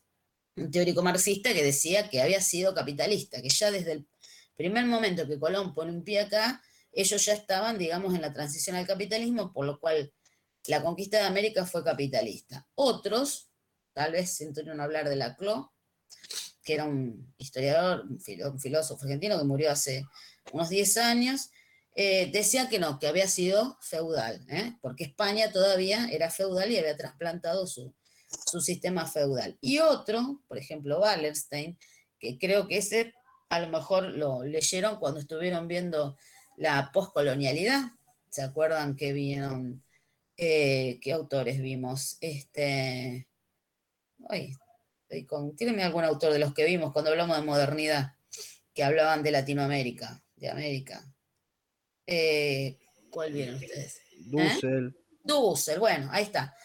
[0.55, 4.07] un, teórico marxista, que decía que había sido capitalista, que ya desde el
[4.55, 6.61] primer momento que Colón pone un pie acá,
[6.91, 10.13] ellos ya estaban, digamos, en la transición al capitalismo, por lo cual
[10.68, 12.68] la conquista de América fue capitalista.
[12.76, 13.49] Otros,
[13.93, 15.72] tal vez sintieron hablar de Laclau,
[16.63, 20.03] que era un historiador, un, filósofo argentino que murió hace
[20.51, 21.49] unos 10 años,
[21.95, 24.76] eh, decía que no, que había sido feudal, ¿eh?
[24.82, 27.93] porque España todavía era feudal y había trasplantado su,
[28.28, 29.57] su sistema feudal.
[29.61, 31.78] Y otro, por ejemplo, Wallerstein,
[32.20, 33.13] que creo que ese
[33.49, 36.18] a lo mejor lo leyeron cuando estuvieron viendo
[36.57, 37.91] la poscolonialidad.
[38.30, 39.84] ¿Se acuerdan que vieron
[40.38, 42.17] eh, ¿Qué autores vimos?
[42.19, 43.27] Este.
[44.27, 44.53] Ay,
[45.27, 48.15] con, tírenme algún autor de los que vimos cuando hablamos de modernidad,
[48.73, 51.05] que hablaban de Latinoamérica, de América.
[52.05, 52.79] Eh,
[53.09, 54.01] ¿Cuál vieron ustedes?
[54.17, 54.88] Dussel.
[54.88, 55.17] ¿Eh?
[55.23, 56.55] Dussel, bueno, ahí está.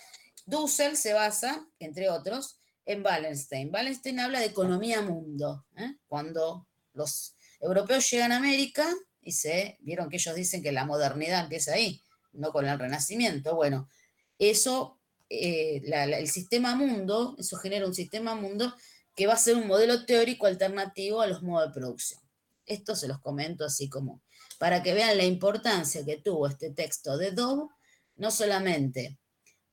[0.47, 3.73] Dussel se basa, entre otros, en Wallenstein.
[3.73, 5.67] Wallenstein habla de economía mundo.
[6.07, 8.87] Cuando los europeos llegan a América
[9.23, 12.03] y se vieron que ellos dicen que la modernidad empieza ahí
[12.33, 13.55] no con el renacimiento.
[13.55, 13.89] Bueno,
[14.39, 18.75] eso, eh, el sistema mundo, eso genera un sistema mundo
[19.15, 22.21] que va a ser un modelo teórico alternativo a los modos de producción.
[22.67, 24.23] Esto se los comento así como
[24.59, 27.71] para que vean la importancia que tuvo este texto de Dobb,
[28.17, 29.19] no solamente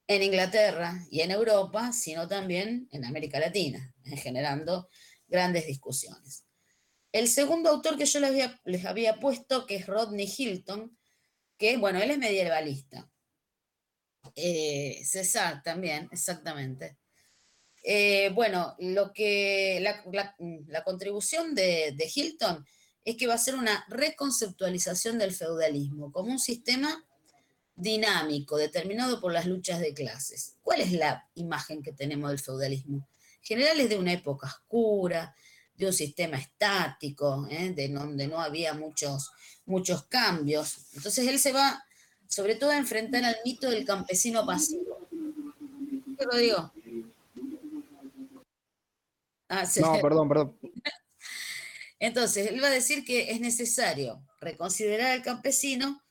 [0.08, 4.88] en Inglaterra y en Europa, sino también en América Latina, eh, generando
[5.28, 6.46] grandes discusiones.
[7.12, 10.97] El segundo autor que yo les había, les había puesto, que es Rodney Hilton,
[11.58, 13.10] que, bueno, él es medievalista.
[14.36, 16.98] Eh, César también, exactamente.
[17.84, 22.66] Eh, bueno, lo que la, contribución de, de, Hilton
[23.06, 27.06] es que va a ser una reconceptualización del feudalismo como un sistema
[27.78, 30.58] dinámico, determinado por las luchas de clases.
[30.62, 33.08] ¿Cuál es la imagen que tenemos del feudalismo?
[33.36, 35.36] En general es de una época oscura,
[35.78, 37.72] de un sistema estático, ¿eh?
[37.72, 39.32] de donde no había muchos,
[39.66, 40.88] muchos cambios.
[40.94, 41.84] Entonces él se va,
[42.28, 45.08] sobre todo, a enfrentar al mito del campesino pasivo.
[46.18, 46.74] ¿Qué lo digo?
[49.50, 50.58] Ah, no, perdón, perdón.
[52.00, 56.02] Entonces, él va a decir que es necesario reconsiderar al campesino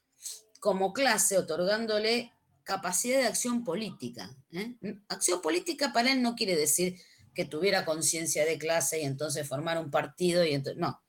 [0.59, 2.33] como clase, otorgándole
[2.64, 4.35] capacidad de acción política.
[4.53, 4.75] ¿eh?
[5.09, 7.01] Acción política para él no quiere decir
[7.37, 11.03] que tuviera conciencia de clase y entonces formar un partido y entonces, no.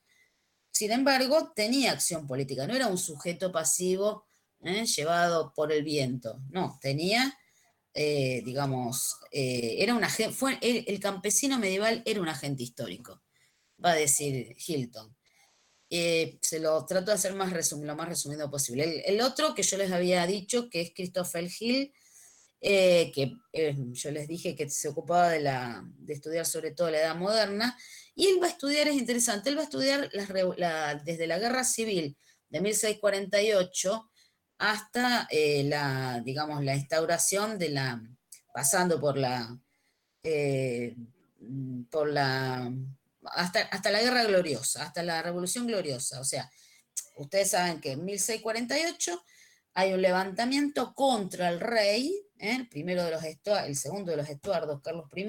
[0.70, 4.26] Sin embargo, tenía acción política, no era un sujeto pasivo
[4.60, 4.84] ¿eh?
[4.84, 7.36] llevado por el viento, no, tenía,
[7.94, 13.22] eh, digamos, eh, era un fue, el, campesino medieval era un agente histórico,
[13.82, 15.16] va a decir Hilton.
[15.88, 18.84] se lo trato de hacer más lo más resumido posible.
[18.84, 21.92] El, el, otro que yo les había dicho, que es Christopher Hill,
[22.60, 26.90] eh, que eh, yo les dije que se ocupaba de, la, de, estudiar sobre todo
[26.90, 27.78] la edad moderna,
[28.14, 30.10] y él va a estudiar, es interesante, él va a estudiar
[31.04, 32.16] desde la guerra civil
[32.48, 34.10] de 1648
[34.58, 38.02] hasta eh, la, digamos, la instauración de la,
[38.52, 39.56] pasando por la,
[41.90, 42.72] por la,
[43.22, 46.50] hasta, hasta la guerra gloriosa, hasta la revolución gloriosa, o sea,
[47.14, 49.24] ustedes saben que en 1648
[49.74, 52.56] hay un levantamiento contra el rey, ¿eh?
[52.56, 55.26] el, primero de los el segundo de los estuardos, Carlos I,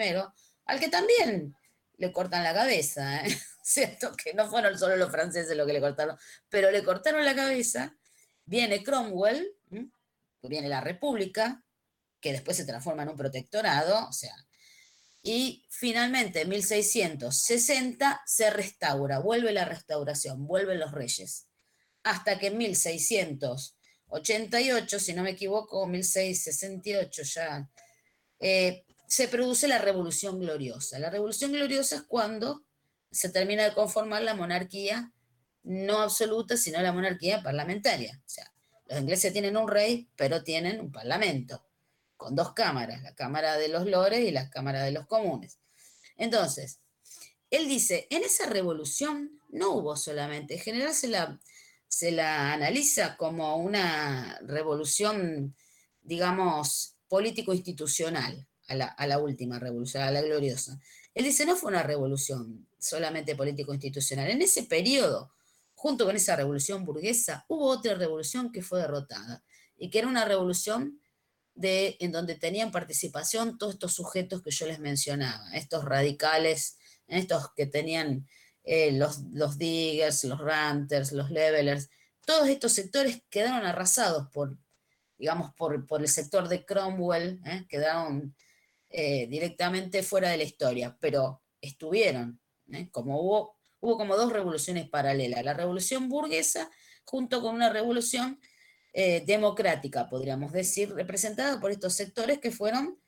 [0.66, 1.56] al que también
[1.98, 3.38] le cortan la cabeza, ¿eh?
[3.64, 4.16] ¿cierto?
[4.16, 6.18] Que no fueron solo los franceses los que le cortaron,
[6.50, 7.96] pero le cortaron la cabeza.
[8.46, 9.56] Viene Cromwell,
[10.42, 11.64] viene la República,
[12.20, 14.36] que después se transforma en un protectorado, o sea,
[15.22, 21.48] y finalmente en 1660 se restaura, vuelve la restauración, vuelven los reyes,
[22.04, 22.58] hasta que en
[24.12, 27.70] 1688, si no me equivoco, 1668 ya,
[28.40, 31.00] eh, se produce la Revolución Gloriosa.
[31.00, 32.64] La Revolución Gloriosa es cuando
[33.12, 35.12] se termina de conformar la monarquía
[35.64, 38.20] no absoluta, sino la monarquía parlamentaria.
[38.26, 38.52] O sea,
[38.88, 41.64] los ingleses tienen un rey, pero tienen un parlamento,
[42.18, 45.60] con dos cámaras, la Cámara de los Lores y la Cámara de los Comunes.
[46.18, 46.80] Entonces,
[47.52, 51.40] él dice, en esa revolución no hubo solamente, en general se la,
[51.90, 55.56] se la analiza como una revolución,
[56.02, 60.80] digamos, político-institucional a la, última revolución, a la gloriosa.
[61.16, 64.30] Él dice, no fue una revolución solamente político-institucional.
[64.30, 65.34] En ese periodo,
[65.74, 69.44] junto con esa revolución burguesa, hubo otra revolución que fue derrotada
[69.76, 71.02] y que era una revolución
[71.56, 76.78] de, en donde tenían participación todos estos sujetos que yo les mencionaba, estos radicales,
[77.08, 78.28] estos que tenían
[78.72, 81.90] eh, los, los diggers, los ranters, los levelers,
[82.24, 84.56] todos estos sectores quedaron arrasados por,
[85.18, 87.66] digamos, por, por el sector de Cromwell, ¿eh?
[87.68, 88.36] quedaron
[88.92, 92.40] eh, directamente fuera de la historia, pero estuvieron,
[92.92, 96.70] como hubo, hubo como dos revoluciones paralelas, la revolución burguesa
[97.06, 98.40] junto con una revolución
[98.94, 103.00] democrática, podríamos decir, representada por estos sectores que fueron,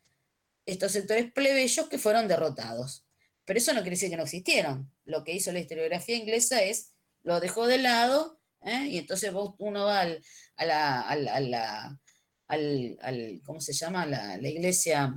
[0.66, 3.06] estos sectores plebeyos que fueron derrotados.
[3.46, 4.92] Pero eso no quiere decir que no existieron.
[5.12, 6.94] Lo que hizo la historiografía inglesa es,
[7.24, 10.24] lo dejó de lado, y entonces uno va al,
[10.56, 12.00] a la,
[12.48, 14.06] al, ¿cómo se llama?
[14.06, 15.14] La, iglesia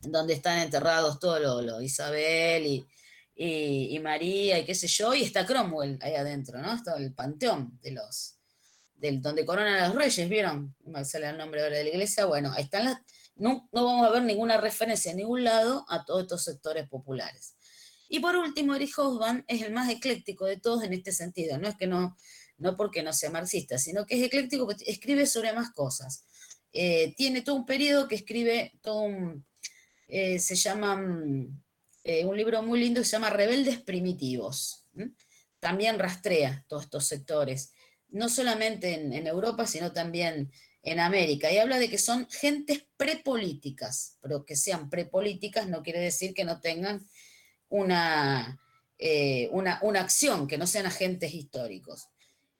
[0.00, 2.84] donde están enterrados todos los Isabel
[3.34, 6.74] y, María y qué sé yo, y está Cromwell ahí adentro, ¿no?
[6.74, 8.36] Está el panteón de los,
[8.94, 10.76] del, donde coronan los reyes, ¿vieron?
[10.84, 12.98] Me sale el nombre ahora de la iglesia, bueno, están las,
[13.36, 17.54] no, no vamos a ver ninguna referencia en ningún lado a todos estos sectores populares.
[18.12, 21.66] Y por último, Erich Hobsbawm es el más ecléctico de todos en este sentido, no
[21.66, 22.14] es que no,
[22.58, 26.26] no porque no sea marxista, sino que es ecléctico porque escribe sobre más cosas.
[26.74, 29.46] Eh, tiene todo un periodo que escribe todo un,
[30.08, 31.58] eh, se llama, mm,
[32.04, 34.84] eh, un libro muy lindo se llama Rebeldes Primitivos.
[35.58, 37.72] También rastrea todos estos sectores,
[38.10, 40.52] no solamente en, Europa, sino también
[40.82, 41.50] en América.
[41.50, 46.44] Y habla de que son gentes prepolíticas, pero que sean prepolíticas no quiere decir que
[46.44, 47.06] no tengan
[47.72, 48.60] una,
[48.98, 52.08] eh, una, acción, que no sean agentes históricos.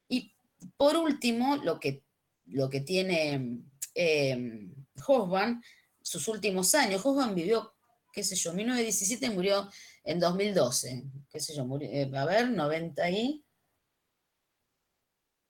[0.08, 0.32] Y
[0.76, 2.02] por último, lo que,
[2.46, 3.60] lo que tiene
[3.94, 4.68] eh,
[6.00, 7.04] sus últimos años.
[7.04, 7.74] Hoffman vivió,
[8.12, 9.70] qué sé yo, 1917 murió
[10.04, 13.44] en 2012, qué sé yo, murió, eh, a ver, 90 y...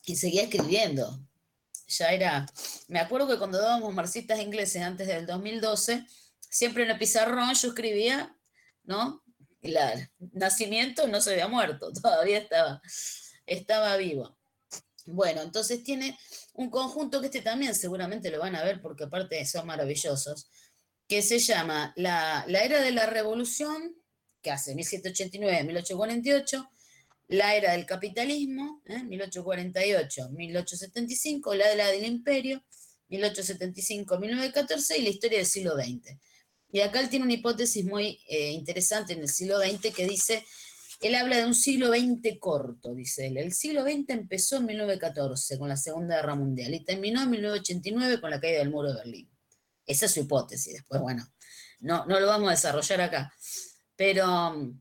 [0.04, 1.20] Y seguía escribiendo.
[1.86, 2.46] Ya era,
[2.88, 6.04] me acuerdo que cuando dábamos marxistas ingleses antes del 2012,
[6.40, 8.36] siempre en el pizarrón yo escribía,
[8.82, 9.21] ¿no?
[9.62, 9.76] El
[10.32, 12.80] nacimiento no se había muerto, todavía estaba,
[13.46, 14.36] estaba vivo.
[15.06, 16.16] Bueno, entonces tiene
[16.54, 20.48] un conjunto que este también seguramente lo van a ver porque aparte son maravillosos,
[21.08, 23.96] que se llama La, Era de la Revolución,
[24.40, 26.68] que hace 1789-1848,
[27.28, 31.56] La Era del Capitalismo, 1848-1875, ¿eh?
[31.56, 32.62] La Era del Imperio,
[33.10, 36.16] 1875-1914 y la historia del siglo XX.
[36.72, 40.44] Y acá él tiene una hipótesis muy eh, interesante en el siglo XX que dice
[41.02, 43.36] él habla de un siglo XX corto, dice él.
[43.36, 48.20] El siglo XX empezó en 1914 con la Segunda Guerra Mundial y terminó en 1989
[48.20, 49.30] con la caída del muro de Berlín.
[49.84, 50.74] Esa es su hipótesis.
[50.74, 51.26] Después, bueno,
[51.80, 53.34] no, no lo vamos a desarrollar acá.
[53.96, 54.80] Pero mm,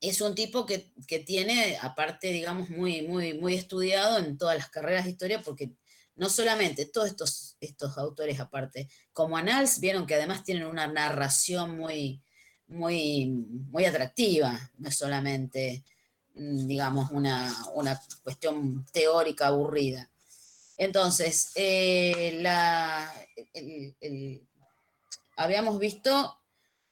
[0.00, 0.92] es un tipo que,
[1.24, 5.70] tiene, aparte, digamos, muy, muy, muy estudiado en todas las carreras de historia, porque
[6.16, 11.76] no solamente todos estos, estos autores, aparte, como Anals, vieron que además tienen una narración
[11.76, 12.22] muy,
[12.68, 15.84] muy, muy atractiva, no es solamente,
[16.34, 17.54] mm, digamos, una,
[18.22, 20.10] cuestión teórica aburrida.
[20.78, 22.42] Entonces, eh,
[25.36, 26.40] habíamos visto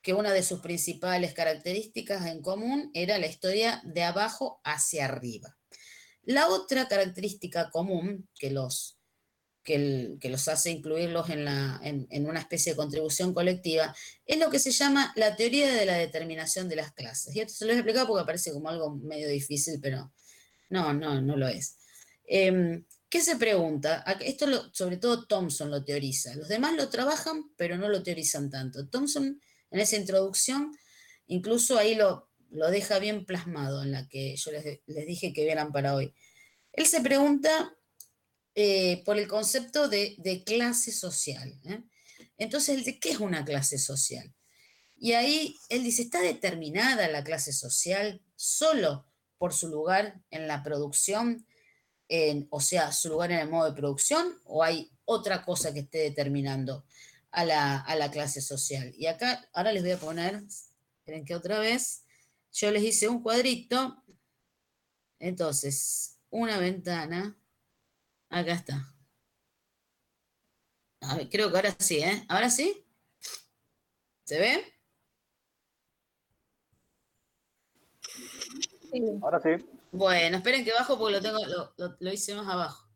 [0.02, 5.56] que una de sus principales características en común era la historia de abajo hacia arriba.
[6.24, 8.93] La otra característica común que los
[9.64, 13.94] que, los hace incluirlos en, la, en, una especie de contribución colectiva,
[14.26, 17.34] es lo que se llama la teoría de la determinación de las clases.
[17.34, 20.12] Y esto se lo he explicado porque parece como algo medio difícil, pero
[20.70, 21.76] no, no, no lo es.
[22.26, 24.04] Em, ¿Qué se pregunta?
[24.20, 26.34] Esto sobre todo Thompson lo teoriza.
[26.34, 28.88] Los demás lo trabajan, pero no lo teorizan tanto.
[28.88, 29.40] Thompson,
[29.70, 30.72] en esa introducción,
[31.26, 35.72] Incluso ahí lo, lo deja bien plasmado en la que yo les, dije que vieran
[35.72, 36.12] para hoy.
[36.72, 37.74] Él se pregunta
[38.54, 41.58] eh, por el concepto de, clase social.
[41.64, 41.82] ¿eh?
[42.38, 44.32] Entonces, ¿qué es una clase social?
[44.96, 49.06] Y ahí él dice, ¿está determinada la clase social solo
[49.38, 51.46] por su lugar en la producción,
[52.50, 55.98] o sea, su lugar en el modo de producción, o hay otra cosa que esté
[55.98, 56.86] determinando
[57.32, 58.94] a la, clase social?
[58.96, 60.42] Y acá, ahora les voy a poner,
[60.98, 62.04] esperen que otra vez,
[62.52, 64.02] yo les hice un cuadrito,
[65.18, 67.36] entonces, una ventana,
[68.30, 68.94] acá está.
[71.00, 72.24] A ver, creo que ahora sí, ¿eh?
[72.28, 72.84] ¿Ahora sí?
[74.24, 74.74] ¿Se ve?
[79.22, 79.50] Ahora sí.
[79.92, 81.38] Bueno, esperen que bajo porque lo tengo,
[82.00, 82.88] lo, hice más abajo.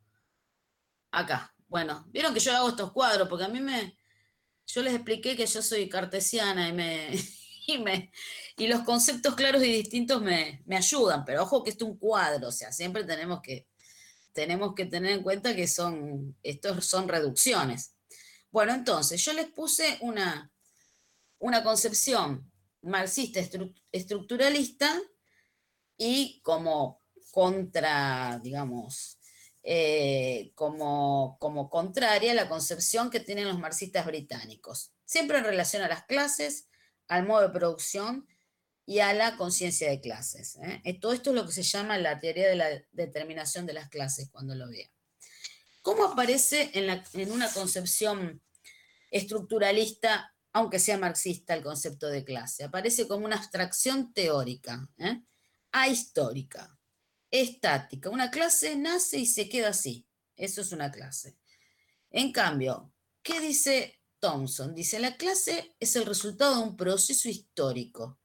[1.10, 1.54] Acá.
[1.68, 3.96] Bueno, vieron que yo hago estos cuadros porque a mí me.
[4.66, 7.10] Yo les expliqué que yo soy cartesiana y me.
[7.70, 8.10] Y, me,
[8.56, 12.48] y los conceptos claros y distintos me, ayudan, pero ojo que esto es un cuadro,
[12.48, 13.68] o sea, siempre tenemos que,
[14.32, 17.94] tenemos que tener en cuenta que son, estos son reducciones.
[18.50, 20.50] Bueno, entonces, yo les puse una,
[21.38, 22.50] una concepción
[22.82, 23.40] marxista
[23.92, 25.00] estructuralista
[25.96, 29.18] y como contra, digamos,
[29.62, 35.82] eh, como, como contraria a la concepción que tienen los marxistas británicos, siempre en relación
[35.82, 36.68] a las clases,
[37.08, 38.26] al modo de producción
[38.88, 40.56] y a la conciencia de clases.
[40.62, 40.98] ¿eh?
[40.98, 44.30] Todo esto es lo que se llama la teoría de la determinación de las clases,
[44.30, 44.90] cuando lo vean.
[45.82, 48.42] ¿Cómo aparece en, la, en una concepción
[49.10, 52.64] estructuralista, aunque sea marxista, el concepto de clase?
[52.64, 54.88] Aparece como una abstracción teórica.
[54.96, 55.20] ¿eh?
[55.70, 56.78] ahistórica,
[57.30, 58.08] estática.
[58.08, 60.06] Una clase nace y se queda así.
[60.34, 61.36] Eso es una clase.
[62.10, 64.74] En cambio, ¿qué dice Thompson?
[64.74, 68.18] Dice, la clase es el resultado de un proceso histórico.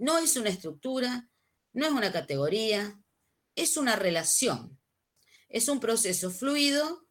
[0.00, 1.28] No es una estructura,
[1.74, 2.98] no es una categoría,
[3.54, 4.80] es una relación.
[5.50, 7.06] Es un proceso fluido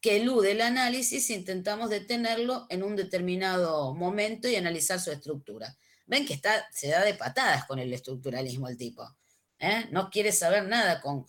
[0.00, 5.76] que elude el análisis si intentamos detenerlo en un determinado momento y analizar su estructura.
[6.06, 9.06] Ven que está, se da de patadas con el estructuralismo el tipo.
[9.58, 9.86] ¿eh?
[9.90, 11.26] No quiere saber nada con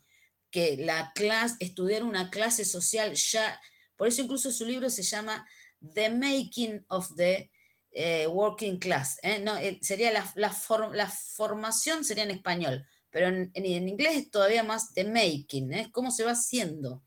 [0.50, 3.62] que la clase, estudiar una clase social ya,
[3.98, 5.46] por eso incluso su libro se llama
[5.94, 7.52] The Making of the
[7.92, 9.20] eh, Working Class.
[9.22, 9.40] ¿eh?
[9.40, 15.06] No, sería la, la, formación sería en español, pero en, inglés es todavía más The
[15.06, 15.90] Making, ¿eh?
[15.92, 17.04] cómo se va haciendo.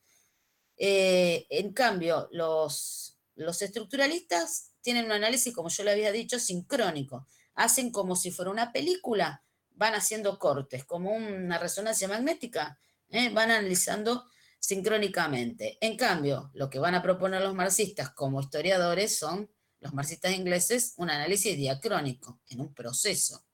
[0.77, 8.17] en cambio, los, estructuralistas tienen un análisis, como yo le había dicho, sincrónico hacen como
[8.17, 12.79] si fuera una película, van haciendo cortes, como una resonancia magnética,
[13.11, 13.31] ¿eh?
[13.31, 14.27] van analizando
[14.59, 15.79] sincrónicamente.
[15.81, 19.51] En cambio, lo que van a proponer los marxistas como historiadores son,
[19.85, 23.45] los marxistas ingleses, un análisis diacrónico, en un proceso.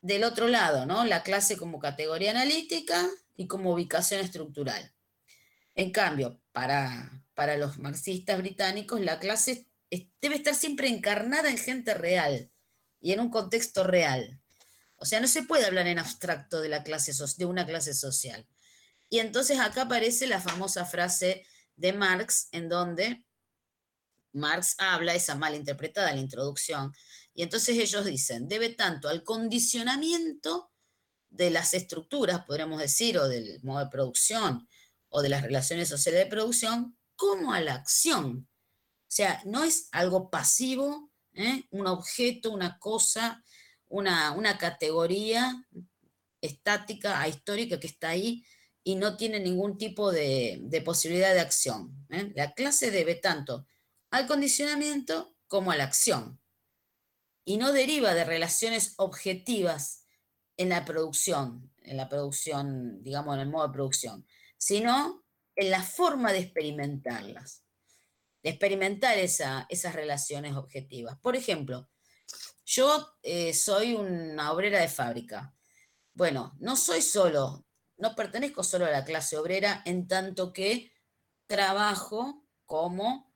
[0.00, 1.04] Del otro lado, ¿no?
[1.04, 3.06] La clase como categoría analítica
[3.36, 4.94] y como ubicación estructural.
[5.74, 9.68] En cambio, para, para los marxistas británicos, la clase
[10.22, 12.50] debe estar siempre encarnada en gente real
[12.98, 14.40] y en un contexto real.
[14.96, 18.48] O sea, no se puede hablar en abstracto de, la clase, de una clase social.
[19.10, 21.44] Y entonces acá aparece la famosa frase
[21.76, 23.22] de Marx, en donde
[24.32, 26.92] Marx habla, esa mal interpretada la introducción,
[27.34, 30.70] y entonces ellos dicen, debe tanto al condicionamiento
[31.30, 34.68] de las estructuras, podríamos decir, o del modo de producción,
[35.08, 38.48] o de las relaciones sociales de producción, como a la acción
[39.12, 41.64] o sea, no es algo pasivo, ¿eh?
[41.70, 43.44] un objeto, una cosa,
[43.88, 45.66] una, categoría
[46.40, 48.42] estática, histórica que está ahí
[48.82, 51.94] y no tiene ningún tipo de, posibilidad de acción.
[52.08, 52.32] ¿eh?
[52.34, 53.66] La clase debe tanto
[54.12, 56.40] al condicionamiento como a la acción
[57.44, 60.06] y no deriva de relaciones objetivas
[60.56, 65.24] en la producción, en la producción, digamos, en el modo de producción, sino
[65.56, 67.62] en la forma de experimentarlas
[68.42, 71.16] de experimentar esas relaciones objetivas.
[71.18, 71.88] Por ejemplo,
[72.64, 75.54] yo eh, soy una obrera de fábrica.
[76.14, 77.64] Bueno, no soy solo,
[77.96, 80.92] no pertenezco solo a la clase obrera en tanto que
[81.46, 83.31] trabajo como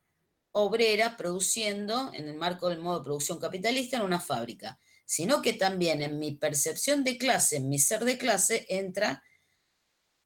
[0.58, 5.52] obrera produciendo en el marco del modo de producción capitalista en una fábrica, sino que
[5.52, 9.22] también en mi percepción de clase, en mi ser de clase, entra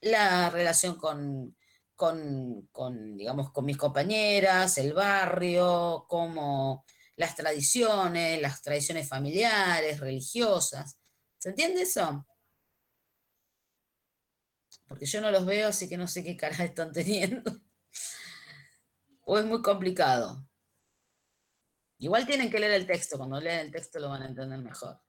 [0.00, 1.56] la relación con,
[1.96, 6.84] con, digamos, con mis compañeras, el barrio, como
[7.16, 10.96] las tradiciones, las tradiciones familiares, religiosas.
[11.38, 12.24] ¿Se entiende eso?
[14.86, 17.42] Porque yo no los veo, así que no sé qué cara están teniendo.
[19.24, 20.46] O es muy complicado.
[21.98, 25.00] Igual tienen que leer el texto, cuando lean el texto lo van a entender mejor.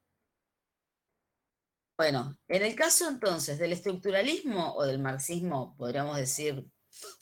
[1.97, 6.65] Bueno, en el caso entonces del estructuralismo o del marxismo, podríamos decir,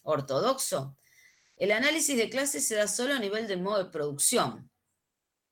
[0.04, 0.98] ortodoxo,
[1.58, 4.72] el análisis de clases se da solo a nivel del modo de producción.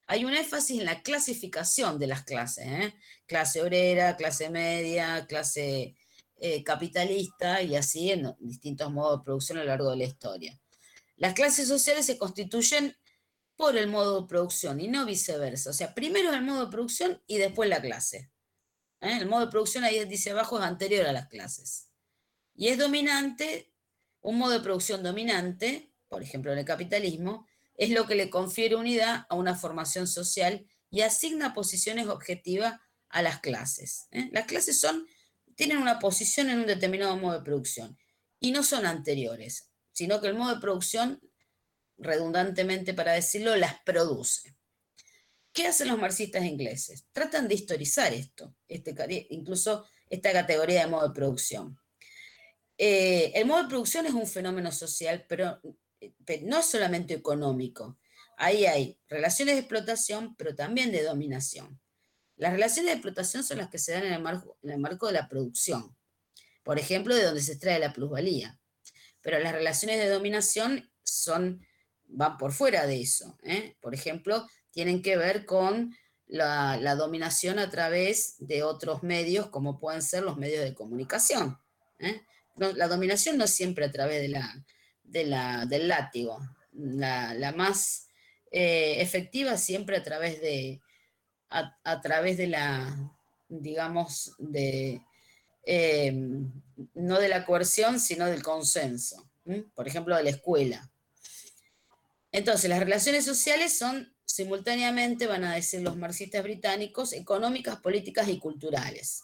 [0.08, 2.96] Hay un énfasis en la clasificación de las clases, ¿eh?
[3.26, 5.98] clase obrera, clase media, clase
[6.38, 10.58] eh, capitalista y así en distintos modos de producción a lo largo de la historia.
[11.18, 12.96] Las clases sociales se constituyen
[13.56, 15.72] por el modo de producción y no viceversa.
[15.72, 18.32] O sea, primero el modo de producción y después la clase.
[19.02, 19.18] ¿eh?
[19.20, 21.90] El modo de producción ahí dice abajo es anterior a las clases.
[22.54, 23.74] Y es dominante,
[24.22, 28.76] un modo de producción dominante, por ejemplo en el capitalismo, es lo que le confiere
[28.76, 34.08] unidad a una formación social y asigna posiciones objetivas a las clases.
[34.12, 34.30] ¿eh?
[34.32, 35.08] Las clases son,
[35.56, 37.98] tienen una posición en un determinado modo de producción
[38.40, 41.20] y no son anteriores, sino que el modo de producción,
[41.98, 44.56] redundantemente para decirlo, las produce.
[45.52, 47.08] ¿Qué hacen los marxistas ingleses?
[47.12, 48.94] Tratan de historizar esto, este,
[49.32, 51.80] incluso esta categoría de modo de producción.
[52.78, 55.60] Eh, el modo de producción es un fenómeno social, pero,
[56.44, 57.98] no solamente económico.
[58.38, 61.82] Ahí hay relaciones de explotación, pero también de dominación.
[62.36, 65.08] Las relaciones de explotación son las que se dan en el marco, en el marco
[65.08, 65.98] de la producción,
[66.62, 68.57] por ejemplo, de donde se extrae la plusvalía.
[69.28, 71.68] Pero las relaciones de dominación son,
[72.06, 73.38] van por fuera de eso.
[73.44, 73.76] ¿eh?
[73.82, 75.94] Por ejemplo, tienen que ver con
[76.28, 81.60] la, dominación a través de otros medios, como pueden ser los medios de comunicación.
[82.00, 82.22] ¿eh?
[82.56, 86.40] la dominación no es siempre a través de la, del látigo.
[86.72, 88.08] La, más
[88.50, 90.80] eh, efectiva siempre a través de,
[91.50, 93.12] a, través de la,
[93.50, 95.02] digamos, de,
[95.66, 96.14] eh,
[96.94, 99.30] no de la coerción, sino del consenso.
[99.76, 100.92] Por ejemplo, de la escuela.
[102.32, 108.40] Entonces, las relaciones sociales son simultáneamente, van a decir los marxistas británicos, económicas, políticas y
[108.40, 109.24] culturales.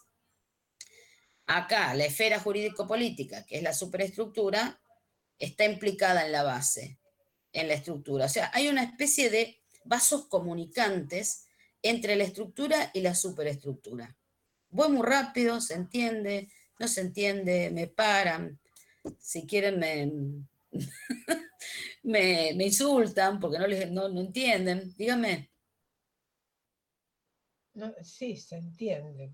[1.46, 4.82] Acá, la esfera jurídico-política, que es la superestructura,
[5.38, 6.98] está implicada en la base,
[7.52, 8.26] en la estructura.
[8.26, 11.48] O sea, hay una especie de vasos comunicantes
[11.82, 14.16] entre la estructura y la superestructura.
[14.70, 16.50] Voy muy rápido, se entiende,
[16.84, 18.60] no se entiende, me paran,
[19.18, 20.12] si quieren me,
[22.56, 24.94] me, insultan porque no, les, no, entienden.
[24.98, 25.50] Dígame.
[28.02, 29.34] sí, se entiende.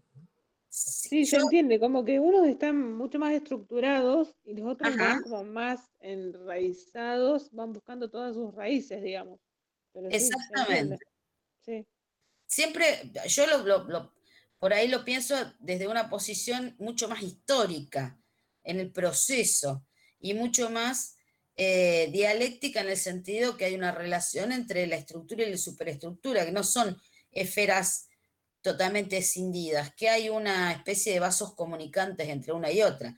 [0.69, 5.43] Sí, se entiende, como que unos están mucho más estructurados y los otros están como
[5.43, 9.39] más enraizados, van buscando todas sus raíces, digamos.
[10.11, 10.99] Exactamente.
[11.65, 11.87] Sí,
[12.45, 14.13] Siempre, yo lo,
[14.59, 18.19] por ahí lo pienso desde una posición mucho más histórica
[18.63, 19.85] en el proceso
[20.19, 21.15] y mucho más
[21.55, 26.45] eh, dialéctica en el sentido que hay una relación entre la estructura y la superestructura,
[26.45, 27.01] que no son
[27.31, 28.07] esferas
[28.61, 33.17] totalmente escindidas, que hay una especie de vasos comunicantes entre una y otra.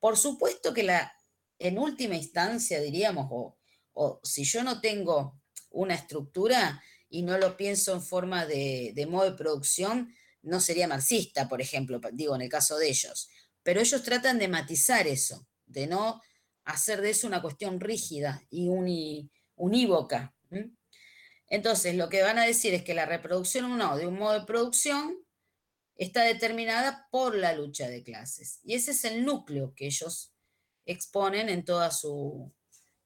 [0.00, 1.12] Por supuesto que la,
[1.58, 3.56] en última instancia, diríamos, o,
[3.92, 9.06] o si yo no tengo una estructura y no lo pienso en forma de, de
[9.06, 13.28] modo de producción, no sería marxista, por ejemplo, digo en el caso de ellos.
[13.62, 16.20] Pero ellos tratan de matizar eso, de no
[16.64, 18.68] hacer de eso una cuestión rígida y
[19.56, 20.34] unívoca.
[21.48, 24.46] Entonces, lo que van a decir es que la reproducción uno de un modo de
[24.46, 25.18] producción
[25.96, 28.60] está determinada por la lucha de clases.
[28.62, 30.32] Y ese es el núcleo que ellos
[30.86, 31.64] exponen en,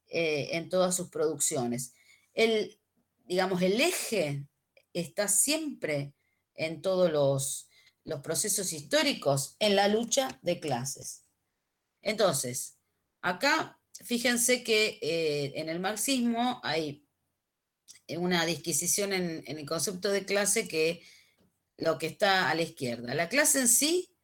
[0.07, 1.93] eh, en todas sus producciones.
[2.35, 2.79] El,
[3.27, 4.47] digamos, el eje
[4.93, 6.15] está siempre
[6.55, 7.69] en todos los,
[8.05, 11.25] los procesos históricos en la lucha de clases.
[12.03, 12.75] Entonces,
[13.25, 17.09] Acá, fíjense que eh, en el marxismo hay
[18.19, 21.03] una disquisición en, el concepto de clase que
[21.79, 23.15] lo que está a la izquierda.
[23.15, 24.15] La clase en sí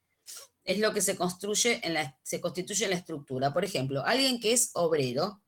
[0.65, 3.55] es lo que se construye en la, se constituye en la estructura.
[3.55, 5.43] Por ejemplo, alguien que es obrero,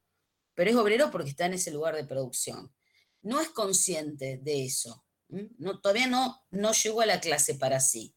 [0.54, 2.74] pero es obrero porque está en ese lugar de producción.
[3.20, 5.04] No es consciente de eso.
[5.58, 8.14] No, todavía no, no llegó a la clase para sí.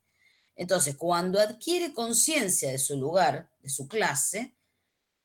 [0.56, 4.56] Entonces, cuando adquiere conciencia de su lugar, de su clase,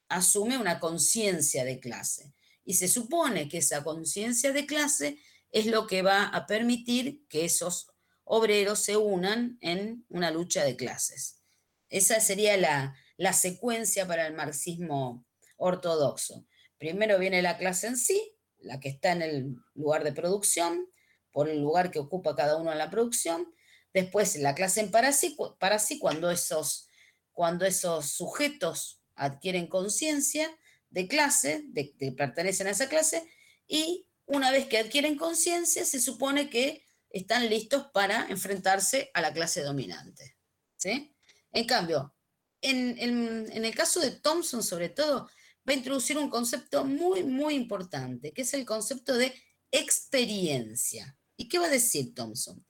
[0.08, 2.32] asume una conciencia de clase.
[2.64, 5.18] Y se supone que esa conciencia de clase
[5.50, 7.88] es lo que va a permitir que esos
[8.24, 11.40] obreros se unan en una lucha de clases.
[11.88, 15.26] Esa sería la, la secuencia para el marxismo
[15.56, 16.46] ortodoxo.
[16.78, 20.86] Primero viene la clase en sí, la que está en el lugar de producción,
[21.32, 23.52] por el lugar que ocupa cada uno en la producción.
[23.92, 26.88] Después la clase en para sí, para sí cuando, esos,
[27.32, 30.50] cuando esos sujetos adquieren conciencia
[30.90, 33.28] de clase, de que pertenecen a esa clase,
[33.66, 39.32] y una vez que adquieren conciencia, se supone que están listos para enfrentarse a la
[39.32, 40.36] clase dominante.
[40.76, 41.14] ¿sí?
[41.52, 42.14] En cambio,
[42.60, 45.28] en, en, el caso de Thompson, sobre todo,
[45.68, 49.34] va a introducir un concepto muy, muy importante, que es el concepto de
[49.70, 51.16] experiencia.
[51.40, 52.66] ¿Y qué va a decir Thompson?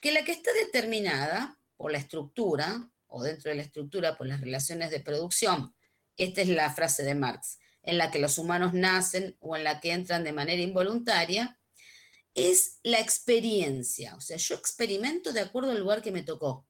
[0.00, 4.40] Que la que está determinada por la estructura, o dentro de la estructura por las
[4.40, 5.74] relaciones de producción,
[6.16, 9.80] esta es la frase de Marx, en la que los humanos nacen o en la
[9.80, 11.58] que entran de manera involuntaria,
[12.34, 14.14] es la experiencia.
[14.14, 16.68] O sea, yo experimento de acuerdo al lugar que me tocó.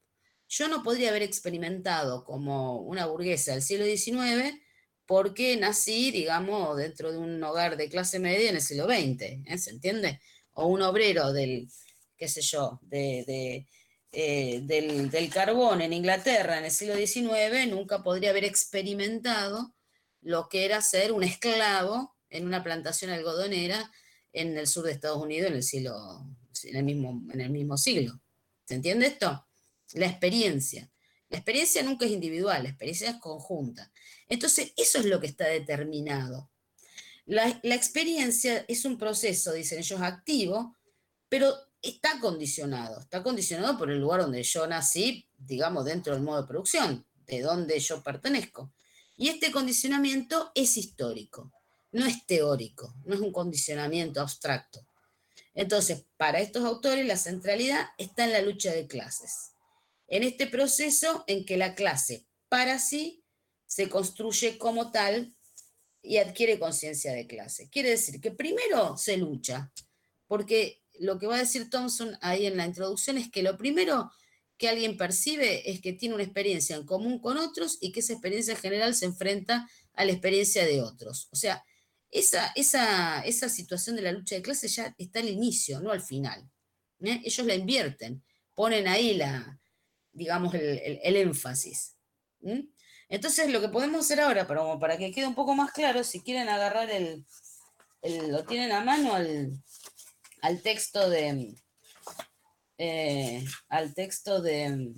[0.48, 4.58] Yo no podría haber experimentado como una burguesa del siglo XIX
[5.04, 9.58] porque nací, digamos, dentro de un hogar de clase media en el siglo XX, ¿eh?
[9.58, 10.22] ¿se entiende?
[10.54, 11.68] O un obrero del,
[12.16, 13.66] qué sé yo, de,
[14.12, 19.74] eh, del, carbón en Inglaterra en el siglo XIX, nunca podría haber experimentado
[20.20, 23.90] lo que era ser un esclavo en una plantación algodonera
[24.32, 26.26] en el sur de Estados Unidos en el siglo,
[26.64, 28.20] en el mismo, en el mismo siglo.
[28.64, 29.46] ¿Se entiende esto?
[29.92, 30.90] La experiencia.
[31.28, 33.92] La experiencia nunca es individual, la experiencia es conjunta.
[34.28, 36.50] Entonces, eso es lo que está determinado.
[37.26, 40.76] La, experiencia es un proceso, dicen ellos, activo,
[41.28, 43.00] pero está condicionado.
[43.00, 47.40] Está condicionado por el lugar donde yo nací, digamos, dentro del modo de producción, de
[47.40, 48.72] donde yo pertenezco.
[49.16, 51.52] Y este condicionamiento es histórico,
[51.92, 54.86] no es teórico, no es un condicionamiento abstracto.
[55.54, 59.52] Entonces, para estos autores la centralidad está en la lucha de clases,
[60.08, 63.24] en este proceso en que la clase para sí
[63.66, 65.33] se construye como tal
[66.04, 67.68] y adquiere conciencia de clase.
[67.70, 69.72] Quiere decir que primero se lucha,
[70.26, 74.10] porque lo que va a decir Thompson ahí en la introducción es que lo primero
[74.56, 78.12] que alguien percibe es que tiene una experiencia en común con otros y que esa
[78.12, 81.28] experiencia en general se enfrenta a la experiencia de otros.
[81.32, 81.64] O sea,
[82.10, 86.02] esa, esa, esa situación de la lucha de clases ya está al inicio, no al
[86.02, 86.48] final.
[87.00, 87.20] ¿eh?
[87.24, 88.22] Ellos la invierten,
[88.54, 89.58] ponen ahí la,
[90.12, 91.96] digamos, el, énfasis.
[93.14, 96.20] Entonces, lo que podemos hacer ahora, para, para que quede un poco más claro, si
[96.20, 97.24] quieren agarrar el,
[98.02, 99.52] lo tienen a mano al,
[100.42, 101.54] al texto de,
[102.76, 104.92] eh, al texto de,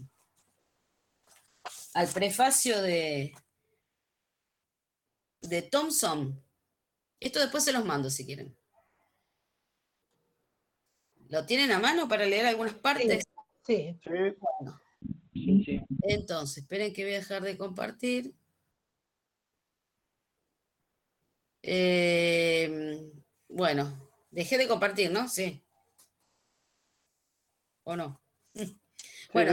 [1.93, 3.35] al prefacio de,
[5.43, 6.43] de Thompson.
[7.21, 8.57] Esto después se los mando si quieren.
[11.29, 13.25] ¿Lo tienen a mano para leer algunas partes?
[13.67, 14.01] Sí.
[16.03, 18.35] Entonces, esperen que voy a dejar de compartir.
[21.63, 23.13] Eh,
[23.49, 25.29] bueno, dejé de compartir, ¿no?
[25.29, 25.63] Sí.
[27.85, 28.21] ¿O no?
[29.33, 29.53] bueno,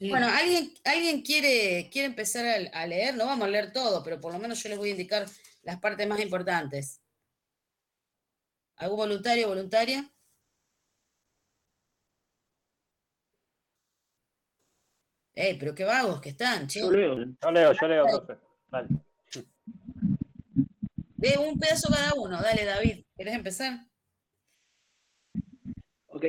[0.00, 3.16] bueno ¿alguien, ¿alguien quiere, quiere empezar a, leer?
[3.16, 5.26] No vamos a leer todo, pero por lo menos yo les voy a indicar
[5.62, 7.00] las partes más importantes.
[8.76, 10.11] ¿Algún voluntario o voluntaria?
[15.34, 16.80] ¡Ey, pero qué vagos que están, che!
[16.80, 18.38] Yo leo, yo leo, yo leo, profe.
[18.68, 18.88] Vale.
[21.16, 22.42] De un pedazo cada uno.
[22.42, 23.04] Dale, David.
[23.16, 23.78] ¿Querés empezar?
[26.08, 26.26] Ok.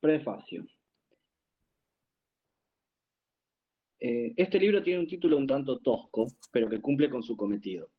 [0.00, 0.66] Prefacio.
[4.00, 7.90] Eh, este libro tiene un título un tanto tosco, pero que cumple con su cometido.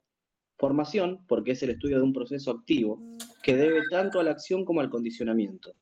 [0.57, 2.99] Formación, porque es el estudio de un proceso activo
[3.43, 5.75] que debe tanto a la acción como al condicionamiento.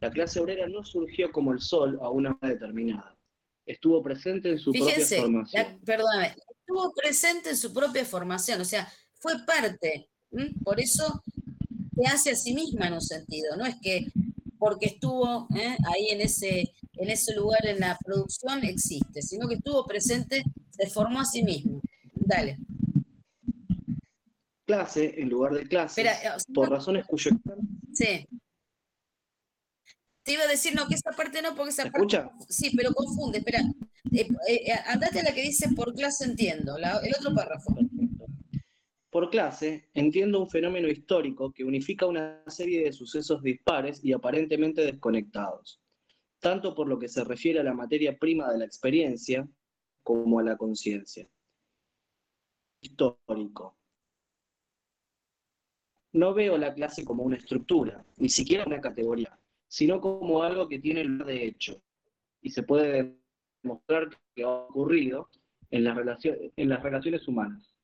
[0.00, 3.16] La clase obrera no surgió como el sol a una hora determinada.
[3.64, 5.80] Estuvo presente en su propia formación.
[5.84, 10.08] perdóname, estuvo presente en su propia formación, o sea, fue parte.
[10.62, 11.22] Por eso
[11.94, 14.06] se hace a sí misma en un sentido, no es que
[14.58, 15.76] porque estuvo ¿eh?
[15.92, 20.88] ahí en ese, en ese lugar en la producción, existe, sino que estuvo presente, se
[20.88, 21.80] formó a sí mismo.
[22.14, 22.58] Dale.
[24.66, 26.14] Clase en lugar de clase, eh,
[26.52, 27.30] por razones cuyo...
[27.92, 28.26] Sí.
[30.26, 31.98] Te iba a decir, no, que esa parte no, porque esa parte...
[31.98, 32.32] escucha?
[32.48, 33.60] Sí, pero confunde, espera.
[34.12, 37.72] Eh, andate a la que dice por clase entiendo, el otro párrafo.
[39.08, 44.84] Por clase, entiendo un fenómeno histórico que unifica una serie de sucesos dispares y aparentemente
[44.84, 45.80] desconectados,
[46.40, 49.48] tanto por lo que se refiere a la materia prima de la experiencia
[50.02, 51.28] como a la conciencia.
[52.80, 53.76] Histórico.
[56.14, 60.78] No veo la clase como una estructura, ni siquiera una categoría, sino como algo que
[60.78, 61.82] tiene lugar de hecho
[62.40, 63.16] y se puede
[63.62, 65.28] demostrar que ha ocurrido
[65.70, 67.74] en las, en las relaciones humanas.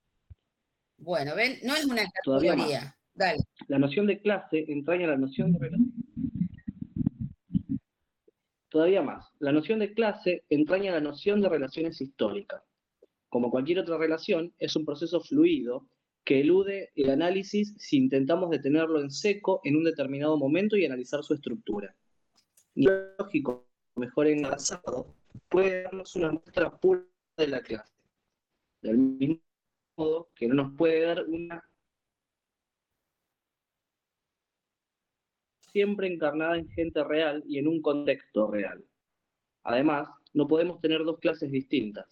[0.98, 2.96] Bueno, ven, no es una categoría.
[3.14, 3.40] Dale.
[3.68, 5.92] La noción de clase entraña la noción de relación.
[8.68, 12.62] Todavía más, la noción de clase entraña la noción de relaciones históricas.
[13.28, 15.86] Como cualquier otra relación, es un proceso fluido
[16.24, 21.22] que elude el análisis si intentamos detenerlo en seco en un determinado momento y analizar
[21.24, 21.94] su estructura.
[22.74, 23.66] Lógico,
[23.96, 25.14] mejor enlazado,
[25.48, 27.04] puede darnos una muestra pura
[27.36, 27.92] de la clase.
[28.82, 29.40] Del mismo
[29.96, 31.62] modo que no nos puede dar una
[35.72, 38.84] siempre encarnada en gente real y en un contexto real.
[39.64, 42.06] Además, no podemos tener dos clases distintas,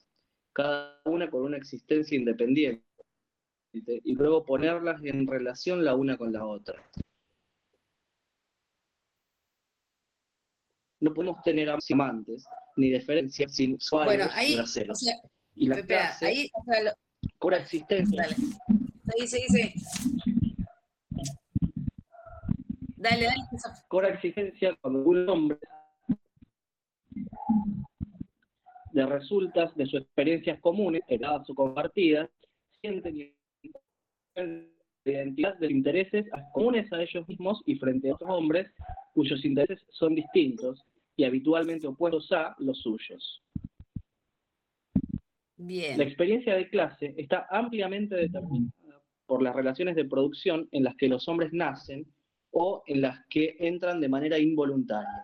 [0.52, 2.84] cada una con una existencia independiente,
[3.72, 6.82] y luego ponerlas en relación la una con la otra.
[11.00, 12.44] No podemos tener amantes
[12.76, 14.58] ni diferencias sin bueno, ahí,
[15.54, 16.50] y la clase, ahí,
[17.38, 18.22] o existencia.
[18.22, 18.36] Dale.
[19.14, 19.74] Ahí se dice.
[22.96, 23.42] Dale, dale.
[23.88, 25.58] Cora exigencia cuando un hombre
[28.92, 32.28] de resultas de sus experiencias comunes, heredadas o compartidas,
[32.80, 33.39] sienten
[35.05, 38.70] identidad de intereses comunes a ellos mismos y frente a otros hombres
[39.14, 40.82] cuyos intereses son distintos
[41.16, 43.43] y habitualmente opuestos a los suyos.
[45.57, 45.99] Bien.
[45.99, 48.72] La experiencia de clase está ampliamente determinada
[49.26, 52.07] por las relaciones de producción en las que los hombres nacen
[52.51, 55.22] o en las que entran de manera involuntaria.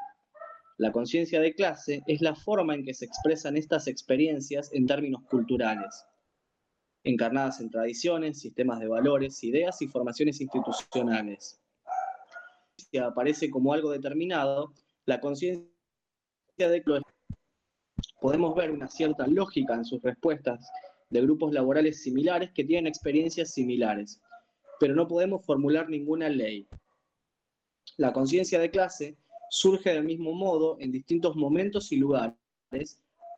[0.79, 5.23] La conciencia de clase es la forma en que se expresan estas experiencias en términos
[5.25, 6.05] culturales,
[7.07, 11.61] encarnadas en tradiciones, sistemas de valores, ideas y formaciones institucionales.
[12.77, 14.73] Si aparece como algo determinado,
[15.05, 15.69] la conciencia
[16.59, 17.05] de clase
[18.21, 20.69] podemos ver una cierta lógica en sus respuestas
[21.11, 24.21] de grupos laborales similares que tienen experiencias similares,
[24.81, 26.67] pero no podemos formular ninguna ley.
[27.99, 29.17] La conciencia de clase
[29.49, 32.37] surge del mismo modo en distintos momentos y lugares,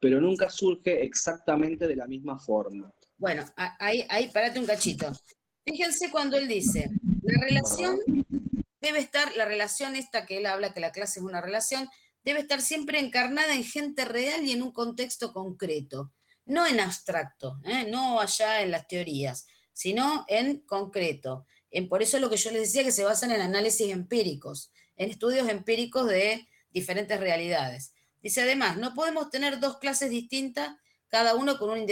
[0.00, 2.90] pero nunca surge exactamente de la misma forma.
[3.18, 5.12] Bueno, ahí, ahí, parate un cachito.
[5.64, 6.88] Fíjense cuando él dice,
[7.22, 7.98] la relación
[8.80, 11.88] debe estar, la relación esta que él habla, que la clase es una relación,
[12.24, 16.12] debe estar siempre encarnada en gente real y en un contexto concreto,
[16.46, 17.86] no en abstracto, ¿eh?
[17.90, 21.46] no allá en las teorías, sino en concreto.
[21.70, 24.70] En, por eso es lo que yo les decía que se basan en análisis empíricos,
[24.96, 27.92] en estudios empíricos de diferentes realidades.
[28.22, 30.76] Dice además, no podemos tener dos clases distintas,
[31.08, 31.84] cada uno con una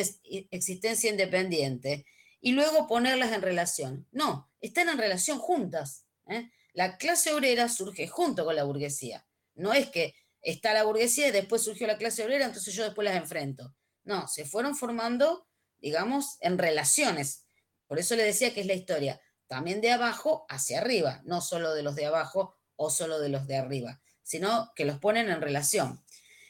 [0.51, 2.07] existencia independiente,
[2.41, 4.07] y luego ponerlas en relación.
[4.13, 6.05] No, están en relación juntas.
[6.29, 6.51] ¿eh?
[6.75, 9.27] La clase obrera surge junto con la burguesía.
[9.55, 13.05] No es que está la burguesía y después surgió la clase obrera, entonces yo después
[13.05, 13.75] las enfrento.
[14.05, 15.49] No, se fueron formando,
[15.79, 17.47] digamos, en relaciones.
[17.89, 21.75] Por eso le decía que es la historia, también de abajo hacia arriba, no solo
[21.75, 25.41] de los de abajo o solo de los de arriba, sino que los ponen en
[25.41, 26.05] relación.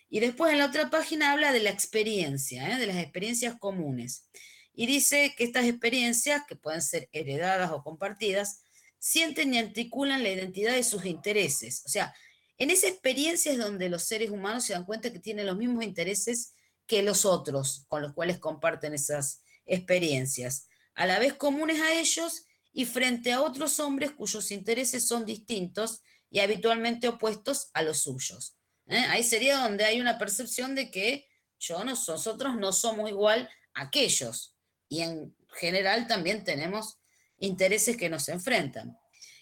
[0.09, 2.79] Y después en la otra página habla de la experiencia, ¿eh?
[2.79, 4.29] de las experiencias comunes.
[4.73, 8.63] Y dice que estas experiencias, que pueden ser heredadas o compartidas,
[8.99, 11.83] sienten y articulan la identidad de sus intereses.
[11.87, 12.15] O sea,
[12.59, 15.85] en esa experiencia es donde los seres humanos se dan cuenta que tienen los mismos
[15.85, 16.55] intereses
[16.87, 22.47] que los otros con los cuales comparten esas experiencias, a la vez comunes a ellos
[22.73, 28.57] y frente a otros hombres cuyos intereses son distintos y habitualmente opuestos a los suyos.
[28.89, 29.05] ¿Eh?
[29.09, 31.27] Ahí sería donde hay una percepción de que
[31.59, 34.55] yo, nosotros no somos igual a aquellos.
[34.89, 36.99] Y en general también tenemos
[37.39, 38.97] intereses que nos enfrentan.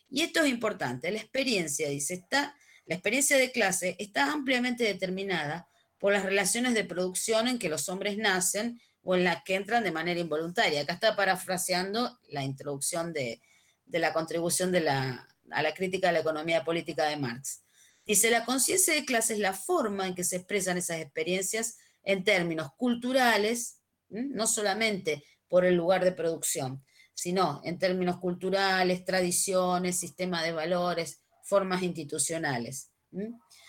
[0.08, 1.10] Y esto es importante.
[1.10, 5.68] La experiencia, dice, está, la experiencia de clase está ampliamente determinada
[5.98, 9.84] por las relaciones de producción en que los hombres nacen o en las que entran
[9.84, 10.82] de manera involuntaria.
[10.82, 13.40] Acá está parafraseando la introducción de,
[13.86, 17.63] de la contribución de la, a la crítica de la economía política de Marx.
[18.06, 22.24] Dice, la conciencia de clase es la forma en que se expresan esas experiencias en
[22.24, 26.84] términos culturales, no solamente por el lugar de producción,
[27.14, 32.90] sino en términos culturales, tradiciones, sistema de valores, formas institucionales.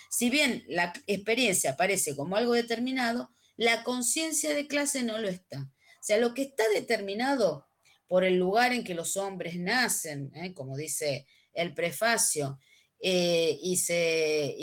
[0.09, 5.61] Si bien la experiencia aparece como algo determinado, la conciencia de clase no lo está.
[5.61, 7.67] O sea, lo que está determinado
[8.07, 10.53] por el lugar en que los hombres nacen, ¿eh?
[10.53, 12.59] como dice el prefacio,
[12.99, 14.55] eh, y, se,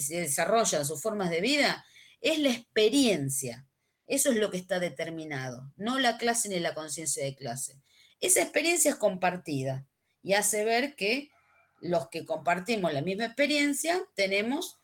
[0.00, 1.84] se desarrollan sus formas de vida,
[2.20, 3.66] es la experiencia.
[4.06, 7.80] Eso es lo que está determinado, no la clase ni la conciencia de clase.
[8.20, 9.86] Esa experiencia es compartida
[10.22, 11.30] y hace ver que
[11.80, 14.78] los que compartimos la misma experiencia tenemos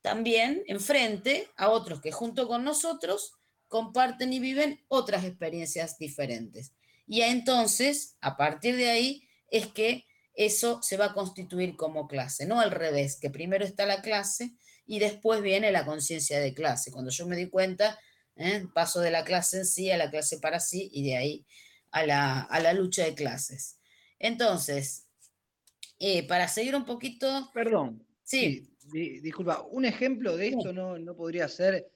[0.00, 3.34] también enfrente a otros que junto con nosotros
[3.68, 6.72] comparten y viven otras experiencias diferentes.
[7.06, 10.04] Y entonces, a partir de ahí, es que
[10.34, 14.54] eso se va a constituir como clase, no al revés, que primero está la clase
[14.86, 16.90] y después viene la conciencia de clase.
[16.90, 17.98] Cuando yo me di cuenta,
[18.36, 18.66] ¿eh?
[18.74, 21.46] paso de la clase en sí a la clase para sí y de ahí
[21.90, 23.78] a la, lucha de clases.
[24.18, 25.06] Entonces,
[25.98, 27.50] eh, para seguir un poquito...
[27.52, 28.06] Perdón.
[28.24, 28.68] Sí.
[28.90, 31.90] disculpa, un ejemplo de esto no, no podría ser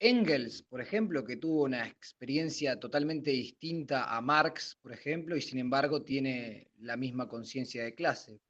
[0.00, 5.58] Engels, por ejemplo, que tuvo una experiencia totalmente distinta a Marx, por ejemplo, y sin
[5.58, 8.40] embargo tiene la misma conciencia de clase.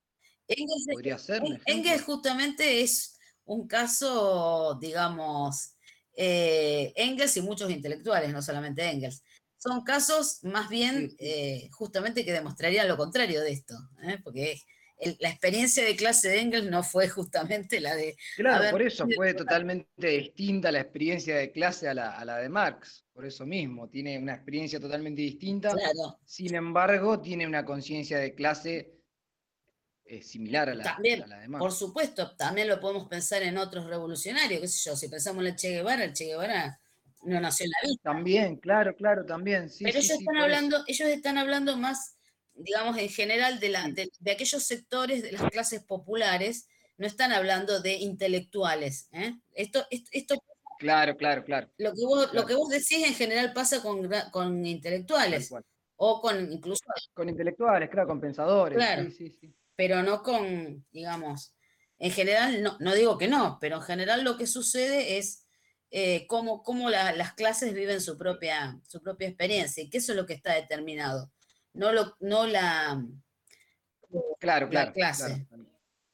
[0.46, 1.42] Engels, Podría ser.
[1.66, 5.74] Engels justamente es un caso, digamos,
[6.14, 9.22] eh, Engels y muchos intelectuales, no solamente Engels.
[9.56, 14.18] Son casos más bien eh, justamente que demostrarían lo contrario de esto, ¿eh?
[14.22, 14.60] porque
[15.20, 18.16] la experiencia de clase de Engels no fue justamente la de...
[18.36, 23.24] Claro, por eso fue totalmente distinta la experiencia de clase a la, de Marx, por
[23.24, 25.74] eso mismo, tiene una experiencia totalmente distinta,
[26.24, 28.92] sin embargo tiene una conciencia de clase
[30.04, 31.60] eh, similar a la, también, de Marx.
[31.60, 35.48] Por supuesto, también lo podemos pensar en otros revolucionarios, qué sé yo, si pensamos en
[35.48, 36.80] el Che Guevara, el Che Guevara
[37.22, 38.00] no nació en la vida.
[38.02, 39.70] También, claro, claro, también.
[39.78, 42.17] Pero ellos, están hablando, ellos están hablando más
[42.58, 47.80] digamos, en general de, la, de, aquellos sectores de las clases populares, no están hablando
[47.80, 49.08] de intelectuales.
[49.12, 49.34] ¿eh?
[49.54, 50.34] Esto, esto,
[50.78, 51.70] claro, claro, claro.
[51.78, 55.52] Lo que vos, Lo que vos decís en general pasa con, con intelectuales.
[55.96, 56.84] O con incluso...
[57.12, 58.76] Con intelectuales, claro, con pensadores.
[58.76, 61.54] Claro, sí, sí, pero no con, digamos,
[61.98, 65.46] en general, no, no, digo que no, pero en general lo que sucede es
[65.90, 70.16] eh, cómo, cómo las clases viven su propia, su propia experiencia y que eso es
[70.16, 71.30] lo que está determinado
[71.78, 73.00] no, lo, no la,
[74.40, 75.46] claro, claro, clase.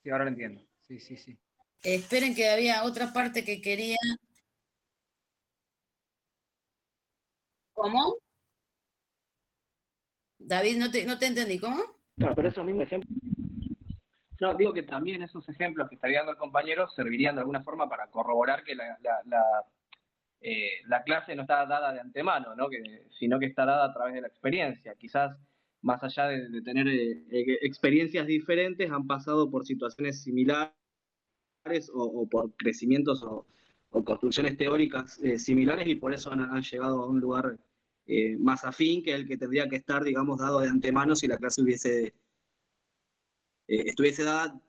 [0.02, 0.62] Sí, ahora lo entiendo.
[0.86, 1.38] Sí, sí, sí.
[1.82, 3.96] esperen que había otra parte que quería.
[7.72, 8.16] ¿Cómo?
[10.38, 11.82] David, no te, no te entendí, ¿cómo?
[12.16, 13.18] No, pero esos mismos ejemplos.
[14.40, 17.88] No, digo que también esos ejemplos que estaría dando el compañero servirían de alguna forma
[17.88, 19.64] para corroborar que la, la,
[20.42, 22.68] eh, la clase no está dada de antemano, ¿no?
[22.68, 24.94] que, sino que está dada a través de la experiencia.
[24.96, 25.34] Quizás
[25.84, 30.72] más allá de, tener eh, eh, experiencias diferentes, han pasado por situaciones similares
[31.92, 33.46] o, por crecimientos o,
[34.04, 37.56] construcciones teóricas eh, similares y por eso han, llegado a un lugar
[38.38, 41.62] más afín que el que tendría que estar, digamos, dado de antemano si la clase
[41.62, 42.12] hubiese
[43.66, 44.60] estuviese dada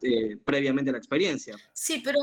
[0.45, 1.55] previamente a la experiencia.
[1.73, 2.19] Sí, pero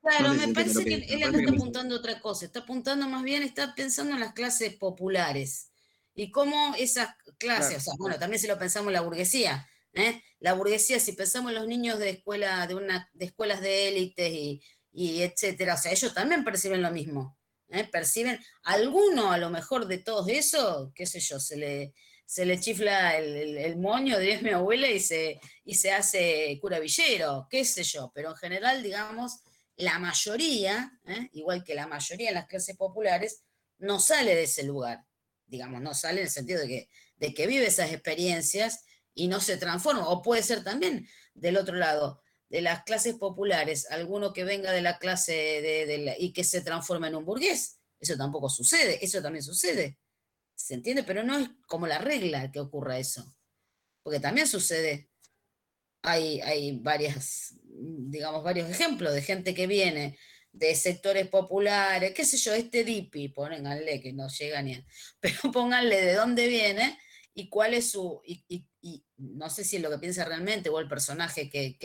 [0.00, 3.74] claro, me parece que, él está apuntando a otra cosa, está apuntando más bien, está
[3.74, 5.69] pensando en las clases populares
[6.14, 10.22] y cómo esas clases, o sea, bueno, también si lo pensamos en la burguesía, ¿eh?
[10.38, 14.32] la burguesía, si pensamos en los niños de escuela, de una, de escuelas de élites
[14.32, 17.38] y, y, etcétera, o sea, ellos también perciben lo mismo,
[17.68, 17.84] ¿eh?
[17.84, 21.94] perciben, alguno a lo mejor de todos eso, qué sé yo, se le,
[22.26, 26.78] se le chifla el, el, moño, diría mi abuela, y se, y se hace cura
[26.80, 29.40] villero, qué sé yo, pero en general, digamos,
[29.76, 31.28] la mayoría, ¿eh?
[31.32, 33.44] igual que la mayoría de las clases populares,
[33.78, 35.06] no sale de ese lugar
[35.50, 38.84] digamos, no sale en el sentido de que, de que vive esas experiencias
[39.14, 40.08] y no se transforma.
[40.08, 44.82] O puede ser también del otro lado, de las clases populares, alguno que venga de
[44.82, 47.78] la clase de, y que se transforma en un burgués.
[47.98, 49.98] Eso tampoco sucede, eso también sucede.
[50.54, 51.04] ¿Se entiende?
[51.04, 53.36] Pero no es como la regla que ocurra eso.
[54.02, 55.10] Porque también sucede.
[56.02, 60.18] Hay, hay varias, digamos, varios ejemplos de gente que viene
[60.52, 64.86] de sectores populares, qué sé yo, este DIPI, pónganle que no llega ni a,
[65.20, 66.98] pero pónganle de dónde viene
[67.34, 68.66] y cuál es su, y,
[69.16, 71.76] no sé si es lo que piensa realmente o el personaje que,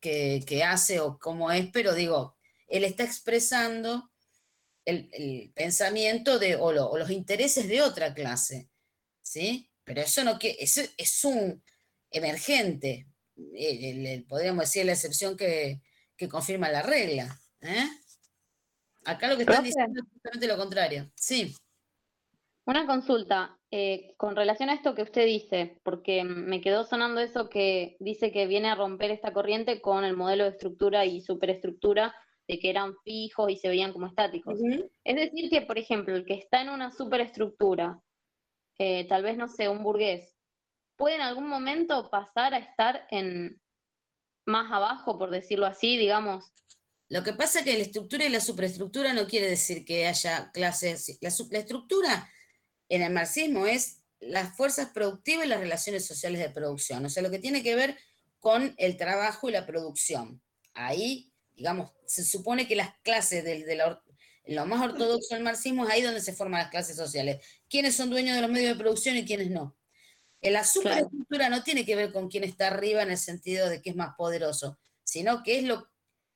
[0.00, 2.36] que, hace o cómo es, pero digo,
[2.68, 4.10] él está expresando
[4.84, 8.70] el, pensamiento de, o, los intereses de otra clase,
[9.22, 9.70] ¿sí?
[9.84, 11.62] Pero eso no que eso es un
[12.10, 13.06] emergente,
[14.28, 15.80] podríamos decir la excepción que,
[16.16, 17.40] que confirma la regla.
[17.62, 17.88] ¿Eh?
[19.04, 21.10] Acá lo que están diciendo es justamente lo contrario.
[21.14, 21.54] Sí.
[22.66, 27.48] Una consulta eh, con relación a esto que usted dice, porque me quedó sonando eso
[27.48, 32.14] que dice que viene a romper esta corriente con el modelo de estructura y superestructura
[32.46, 34.58] de que eran fijos y se veían como estáticos.
[35.04, 38.00] Es decir, que, por ejemplo, el que está en una superestructura,
[38.78, 40.36] eh, tal vez, no sé, un burgués,
[40.96, 43.60] puede en algún momento pasar a estar en
[44.46, 46.52] más abajo, por decirlo así, digamos,
[47.10, 50.52] lo que pasa es que la estructura y la superestructura no quiere decir que haya
[50.52, 51.18] clases.
[51.20, 52.30] La, estructura
[52.88, 57.04] en el marxismo es las fuerzas productivas y las relaciones sociales de producción.
[57.04, 57.98] O sea, lo que tiene que ver
[58.38, 60.40] con el trabajo y la producción.
[60.72, 63.76] Ahí, digamos, se supone que las clases de,
[64.46, 67.44] lo más ortodoxo del marxismo es ahí donde se forman las clases sociales.
[67.68, 69.76] ¿Quiénes son dueños de los medios de producción y quiénes no?
[70.42, 73.90] La superestructura no tiene que ver con quién está arriba en el sentido de que
[73.90, 75.89] es más poderoso, sino que es lo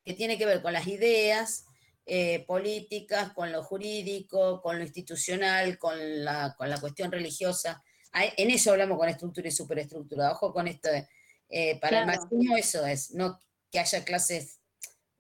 [0.05, 1.67] que tiene que ver con las ideas,
[2.07, 7.83] eh, políticas, con lo jurídico, con lo institucional, con la, con la cuestión religiosa.
[8.13, 10.33] En eso hablamos con estructura y superestructura.
[10.33, 10.89] Ojo con esto.
[11.49, 13.39] Eh, para el marxismo eso es, no
[13.71, 14.61] que haya clases,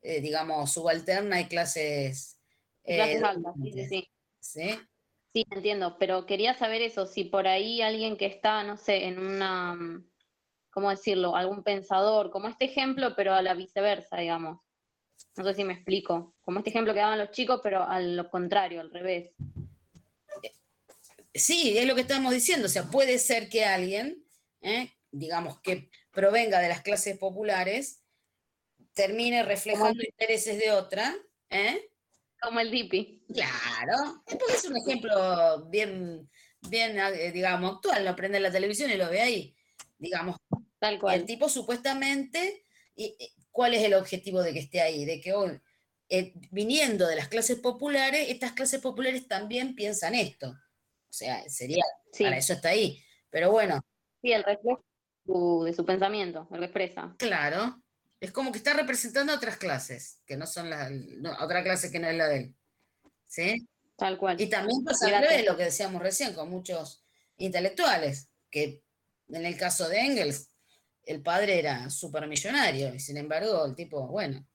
[0.02, 2.38] eh, digamos, subalternas y clases...
[2.84, 4.08] clases altas, sí, sí, sí.
[4.38, 4.78] ¿Sí?
[5.34, 9.18] Sí, entiendo, pero quería saber eso, si por ahí alguien que está, no sé, en
[9.18, 9.76] una,
[10.70, 11.34] ¿cómo decirlo?
[11.34, 14.60] Algún pensador, como este ejemplo, pero a la viceversa, digamos.
[15.36, 16.34] No sé si me explico.
[16.42, 19.30] Como este ejemplo que daban los chicos, pero a lo contrario, al revés.
[21.32, 22.66] Sí, es lo que estamos diciendo.
[22.66, 24.24] O sea, puede ser que alguien,
[24.60, 24.92] ¿eh?
[25.10, 28.00] digamos, que provenga de las clases populares,
[28.92, 31.14] termine reflejando intereses de otra,
[31.50, 31.90] ¿eh?
[32.40, 33.24] Como el DIPI.
[33.32, 36.30] Claro, porque es un ejemplo bien,
[36.68, 39.56] bien, eh, digamos, actual, lo prende la televisión y lo ve ahí.
[39.98, 40.36] Digamos,
[40.78, 41.20] Tal cual.
[41.20, 42.64] el tipo supuestamente,
[42.94, 43.16] y,
[43.54, 45.04] ¿cuál es el objetivo de que esté ahí?
[45.04, 45.60] De que hoy,
[46.08, 50.48] eh, viniendo de las clases populares, estas clases populares también piensan esto.
[50.50, 51.84] O sea, sería,
[52.18, 53.00] para eso está ahí.
[53.30, 53.80] Pero bueno.
[54.20, 54.84] Sí, el reflejo
[55.64, 57.14] de su pensamiento, lo expresa.
[57.16, 57.80] Claro,
[58.18, 60.90] es como que está representando otras clases, que no son las,
[61.40, 62.54] otra clase que no es la de él.
[63.28, 63.68] ¿Sí?
[63.96, 64.40] Tal cual.
[64.40, 65.08] Y también pasa
[65.46, 67.04] lo que decíamos recién con muchos
[67.36, 68.82] intelectuales, que
[69.28, 70.48] en el caso de Engels,
[71.06, 74.46] el padre era supermillonario, y sin embargo, el tipo, bueno,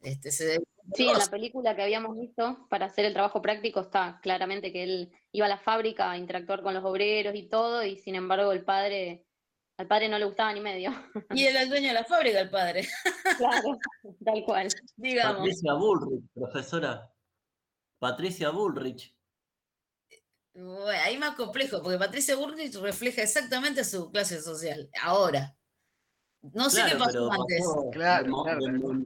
[0.00, 0.62] este se
[0.94, 4.84] Sí, en la película que habíamos visto, para hacer el trabajo práctico, está claramente que
[4.84, 8.52] él iba a la fábrica a interactuar con los obreros y todo, y sin embargo
[8.52, 9.26] el padre
[9.78, 10.90] al padre no le gustaba ni medio.
[11.34, 12.88] Y era el dueño de la fábrica, el padre.
[13.36, 13.78] Claro,
[14.24, 14.68] tal cual.
[14.96, 15.40] Digamos.
[15.40, 17.12] Patricia Bullrich, profesora.
[17.98, 19.14] Patricia Bullrich.
[20.54, 25.54] Bueno, ahí más complejo, porque Patricia Bullrich refleja exactamente su clase social, ahora.
[26.54, 27.64] No sé qué pasó antes.
[27.92, 29.04] claro, claro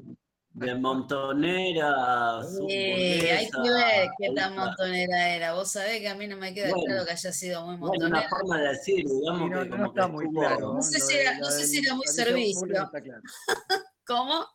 [0.52, 2.40] de montonera.
[2.68, 5.54] Eh, hay que ver qué tan montonera era.
[5.54, 8.08] Vos sabés que a mí no me queda claro que haya sido muy montonera.
[8.08, 10.74] Bueno, una forma de decir, digamos no, que no está muy claro.
[10.74, 12.90] No sé si era, no sé si era muy servicio.
[14.06, 14.46] ¿Cómo?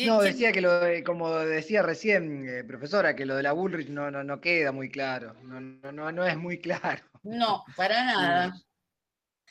[0.00, 3.88] No, decía que lo de, como decía recién, eh, profesora, que lo de la Bullrich
[3.88, 5.34] no, no, no queda muy claro.
[5.42, 7.04] No, no, no, no es muy claro.
[7.22, 8.54] No, para nada.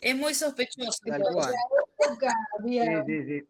[0.01, 0.99] Es muy sospechoso.
[1.05, 1.23] En
[2.59, 3.03] había...
[3.05, 3.47] sí, sí, sí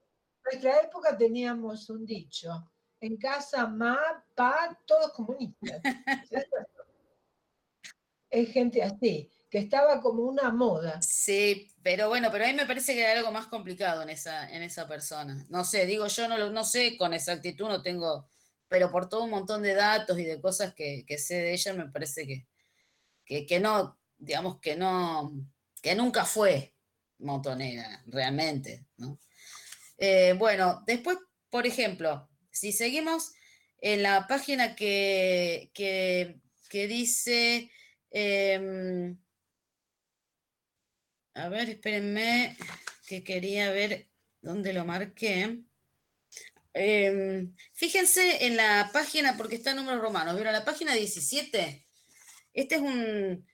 [0.52, 3.98] nuestra época teníamos un dicho, en casa, ma,
[4.36, 5.82] pa, todos comunistas.
[8.30, 11.02] es gente así, que estaba como una moda.
[11.02, 14.49] Sí, pero bueno, pero a mí me parece que hay algo más complicado en esa,
[14.49, 15.45] en esa persona.
[15.49, 18.30] No sé, digo, yo no, no sé con exactitud, no tengo,
[18.68, 21.90] pero por todo un montón de datos y de cosas que, sé de ella, me
[21.90, 22.26] parece
[23.26, 25.34] que, que, no, digamos que no,
[25.82, 26.74] que nunca fue
[27.20, 29.20] montonera, realmente, ¿no?
[29.98, 31.18] Eh, bueno, después,
[31.49, 33.34] por ejemplo, si seguimos
[33.80, 37.72] en la página que, que, dice,
[38.12, 39.18] em,
[41.34, 42.58] a ver, espérenme,
[43.08, 44.08] que quería ver
[44.41, 45.60] dónde lo marqué.
[46.74, 50.54] Em, fíjense en la página, porque está en números romanos, ¿vieron?
[50.54, 51.88] La página 17.
[52.54, 53.48] Este es un,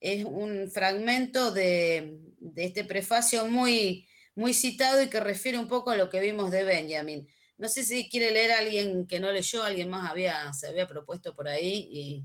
[0.00, 5.90] es un fragmento de, de este prefacio muy, muy citado y que refiere un poco
[5.90, 7.28] a lo que vimos de Benjamin.
[7.58, 10.86] No sé si quiere leer a alguien que no leyó, alguien más había, se había
[10.86, 12.24] propuesto por ahí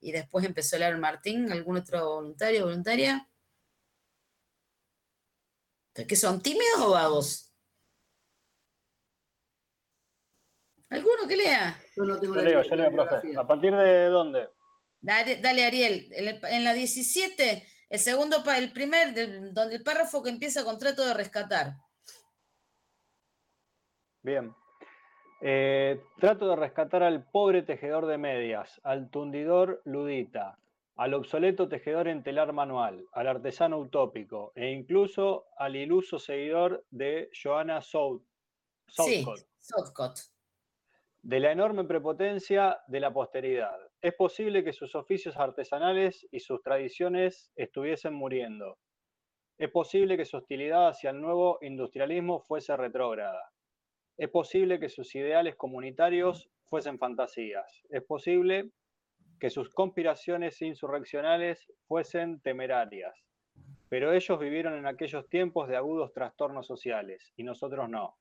[0.00, 3.28] y, después empezó a leer Martín, algún otro voluntario, voluntaria.
[5.92, 7.52] ¿Que son tímidos o vagos?
[10.88, 11.78] ¿Alguno que lea?
[11.96, 13.36] Yo no tengo leo, yo leo, profe.
[13.36, 14.48] ¿A partir de dónde?
[15.00, 16.08] Dale, Ariel.
[16.12, 21.12] En la 17 el segundo, el primer, donde el párrafo que empieza con trato de
[21.12, 21.74] rescatar.
[24.22, 24.54] Bien.
[25.40, 30.58] Eh, trato de rescatar al pobre tejedor de medias, al tundidor ludita,
[30.94, 37.28] al obsoleto tejedor en telar manual, al artesano utópico e incluso al iluso seguidor de
[37.32, 38.22] Joanna Southcott.
[38.86, 39.24] Sí,
[39.58, 40.16] Southcott.
[41.22, 46.62] De la enorme prepotencia de la posteridad es posible que sus oficios artesanales y sus
[46.62, 48.78] tradiciones estuviesen muriendo.
[49.58, 53.50] Es posible que su hostilidad hacia el nuevo industrialismo fuese retrógrada.
[54.16, 57.82] Es posible que sus ideales comunitarios fuesen fantasías.
[57.90, 58.70] Es posible
[59.38, 63.14] que sus conspiraciones insurreccionales fuesen temerarias.
[63.90, 68.16] Pero ellos vivieron en aquellos tiempos de agudos trastornos sociales y nosotros no.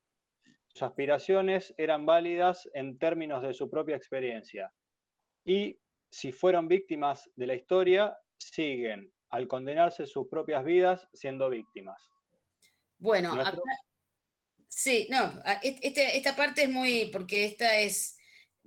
[0.68, 4.74] Sus aspiraciones eran válidas en términos de su propia experiencia
[5.50, 5.80] y
[6.12, 12.00] si fueron víctimas de la historia, siguen al condenarse sus propias vidas siendo víctimas.
[13.00, 13.36] Bueno,
[14.68, 18.16] Sí, no, este, esta parte es muy, porque esta es,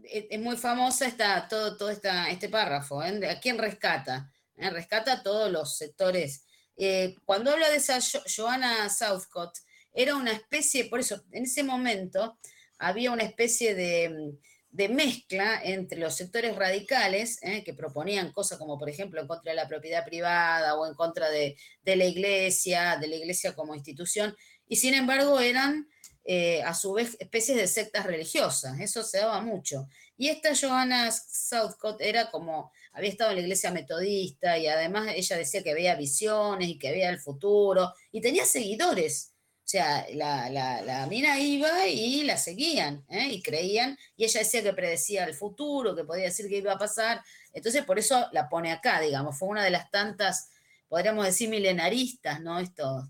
[0.02, 3.28] es, muy famosa, está todo, todo esta, este párrafo, ¿eh?
[3.28, 4.32] ¿a quién rescata?
[4.56, 4.68] ¿Eh?
[4.68, 6.44] Rescata a todos los sectores.
[6.76, 9.56] Eh, cuando habla de esa Joanna Southcott,
[9.92, 12.40] era una especie, por eso, en ese momento
[12.78, 14.34] había una especie de,
[14.72, 17.62] de mezcla entre los sectores radicales, ¿eh?
[17.62, 21.28] que proponían cosas como, por ejemplo, en contra de la propiedad privada o en contra
[21.28, 24.34] de, la iglesia, de la iglesia como institución,
[24.66, 25.88] y sin embargo eran
[26.24, 29.88] eh, a su vez especies de sectas religiosas, eso se daba mucho.
[30.16, 35.36] Y esta Johanna Southcott era como, había estado en la iglesia metodista y además ella
[35.36, 39.31] decía que veía visiones y que veía el futuro y tenía seguidores
[39.72, 43.28] sea, la, mina iba y la seguían, ¿eh?
[43.30, 46.78] y creían, y ella decía que predecía el futuro, que podía decir que iba a
[46.78, 47.22] pasar.
[47.54, 50.50] Entonces, por eso la pone acá, digamos, fue una de las tantas,
[50.88, 52.58] podríamos decir, milenaristas, ¿no?
[52.58, 53.04] Estos,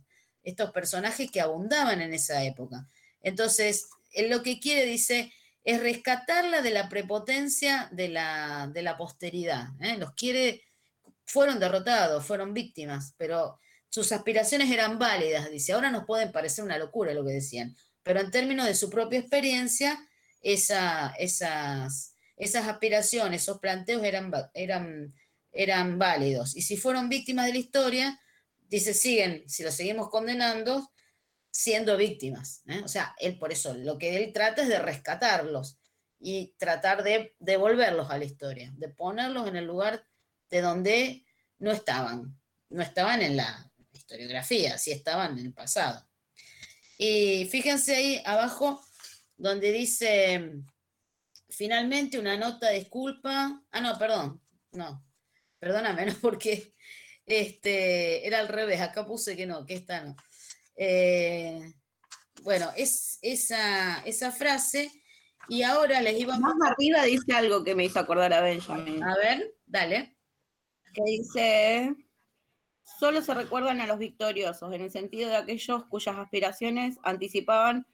[0.44, 2.86] estos personajes que abundaban en esa época.
[3.22, 5.32] Entonces, él lo que quiere, dice,
[5.64, 9.68] es rescatarla de la prepotencia de la, de la posteridad.
[9.80, 9.96] ¿eh?
[9.96, 10.62] Los quiere,
[11.24, 13.58] fueron derrotados, fueron víctimas, pero
[13.92, 18.20] sus aspiraciones eran válidas, dice, ahora nos pueden parecer una locura lo que decían, pero
[18.20, 20.08] en términos de su propia experiencia,
[20.40, 25.14] esas, esas aspiraciones, esos planteos eran, eran,
[25.52, 26.56] eran válidos.
[26.56, 28.20] Y si fueron víctimas de la historia,
[28.66, 30.90] dice, siguen, si los seguimos condenando,
[31.50, 32.62] siendo víctimas.
[32.68, 32.80] ¿eh?
[32.82, 35.78] O sea, él por eso, lo que él trata es de rescatarlos
[36.18, 40.06] y tratar de devolverlos a la historia, de ponerlos en el lugar
[40.48, 41.26] de donde
[41.58, 42.40] no estaban,
[42.70, 43.71] no estaban en la,
[44.12, 46.06] historiografía, si estaban en el pasado.
[46.98, 48.84] Y fíjense ahí abajo
[49.36, 50.52] donde dice,
[51.48, 53.62] finalmente una nota de disculpa.
[53.70, 54.40] Ah, no, perdón,
[54.72, 55.04] no,
[55.58, 56.74] perdóname, no, porque
[57.24, 60.16] este, era al revés, acá puse que no, que esta no.
[60.76, 61.72] Eh,
[62.42, 64.90] bueno, es esa, esa frase,
[65.48, 66.38] y ahora les iba a...
[66.38, 69.02] Más arriba dice algo que me hizo acordar a Benjamin.
[69.02, 70.16] A ver, dale.
[70.94, 71.94] Que dice,
[72.98, 77.86] solo se recuerdan a los victoriosos, en el sentido de aquellos cuyas aspiraciones anticipaban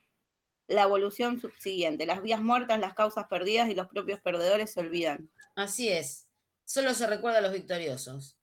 [0.68, 2.06] la evolución subsiguiente.
[2.06, 5.30] Las vías muertas, las causas perdidas y los propios perdedores se olvidan.
[5.56, 6.26] Así es.
[6.64, 8.36] Solo se recuerda a los victoriosos.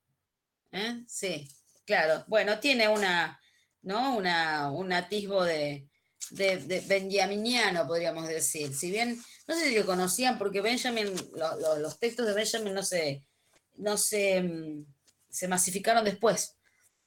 [0.72, 1.04] ¿Eh?
[1.08, 1.48] Sí,
[1.86, 2.26] claro.
[2.28, 3.40] Bueno, tiene una,
[3.84, 4.18] ¿no?
[4.18, 5.88] Una, un atisbo de,
[6.32, 8.74] de, benjaminiano, podríamos decir.
[8.74, 11.14] Si bien, no sé si lo conocían, porque Benjamin,
[11.80, 13.24] los textos de Benjamin no se,
[13.76, 14.86] no se, mm,
[15.36, 16.56] se masificaron después.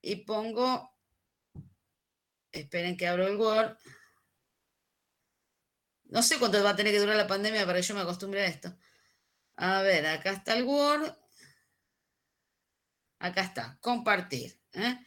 [0.00, 0.93] y pongo,
[2.60, 3.76] esperen que abro el Word,
[6.04, 8.42] no sé cuánto va a tener que durar la pandemia para que yo me acostumbre
[8.42, 8.76] a esto.
[9.56, 11.12] A ver, acá está el Word.
[13.18, 14.58] Acá está, compartir.
[14.74, 14.98] ¿eh?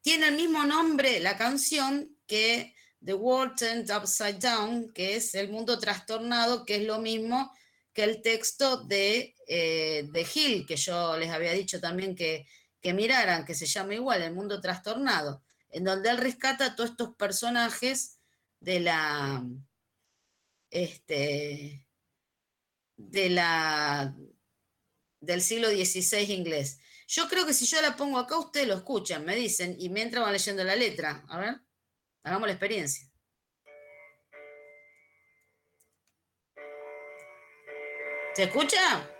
[0.00, 2.74] Tiene el mismo nombre la canción que
[3.04, 7.52] The World Turned Upside Down, que es El Mundo Trastornado, que es lo mismo
[7.92, 12.46] que el texto de, eh, de Hill, que yo les había dicho también que,
[12.80, 15.42] que miraran, que se llama igual, El Mundo Trastornado,
[15.72, 18.20] en donde él rescata a todos estos personajes
[18.60, 19.44] de la,
[20.70, 21.86] este,
[22.96, 24.14] de la,
[25.20, 26.78] del siglo XVI inglés.
[27.08, 30.22] Yo creo que si yo la pongo acá, ustedes lo escuchan, me dicen, y mientras
[30.22, 31.24] van leyendo la letra.
[31.28, 31.60] A ver,
[32.22, 33.08] hagamos la experiencia.
[38.34, 39.10] ¿Se escucha?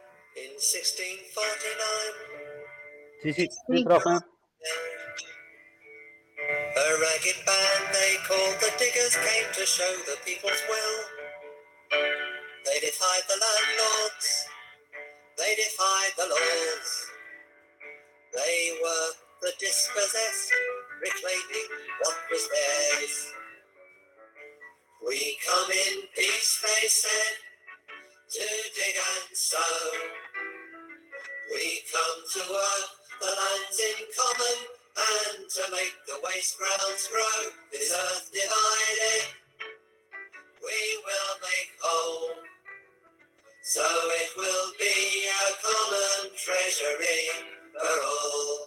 [3.23, 4.32] Sí, sí, sí, profe.
[6.93, 10.97] A ragged band they called the diggers came to show the people's will.
[12.67, 14.47] They defied the landlords.
[15.39, 17.07] They defied the laws.
[18.35, 19.09] They were
[19.41, 20.53] the dispossessed,
[21.01, 21.69] reclaiming
[22.01, 23.33] what was theirs.
[25.07, 27.37] We come in peace, they said,
[28.33, 28.47] to
[28.77, 29.81] dig and sow.
[31.55, 32.89] We come to work
[33.19, 37.51] the lands in common and to make the waste grounds grow.
[37.73, 39.25] This earth divided,
[40.63, 42.37] we will make whole.
[43.63, 47.25] So it will be a common treasury
[47.73, 48.59] for all.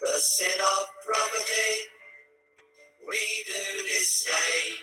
[0.00, 1.90] The sin of property
[3.08, 4.76] we do disdain.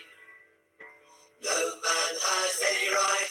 [1.44, 3.25] No man has any right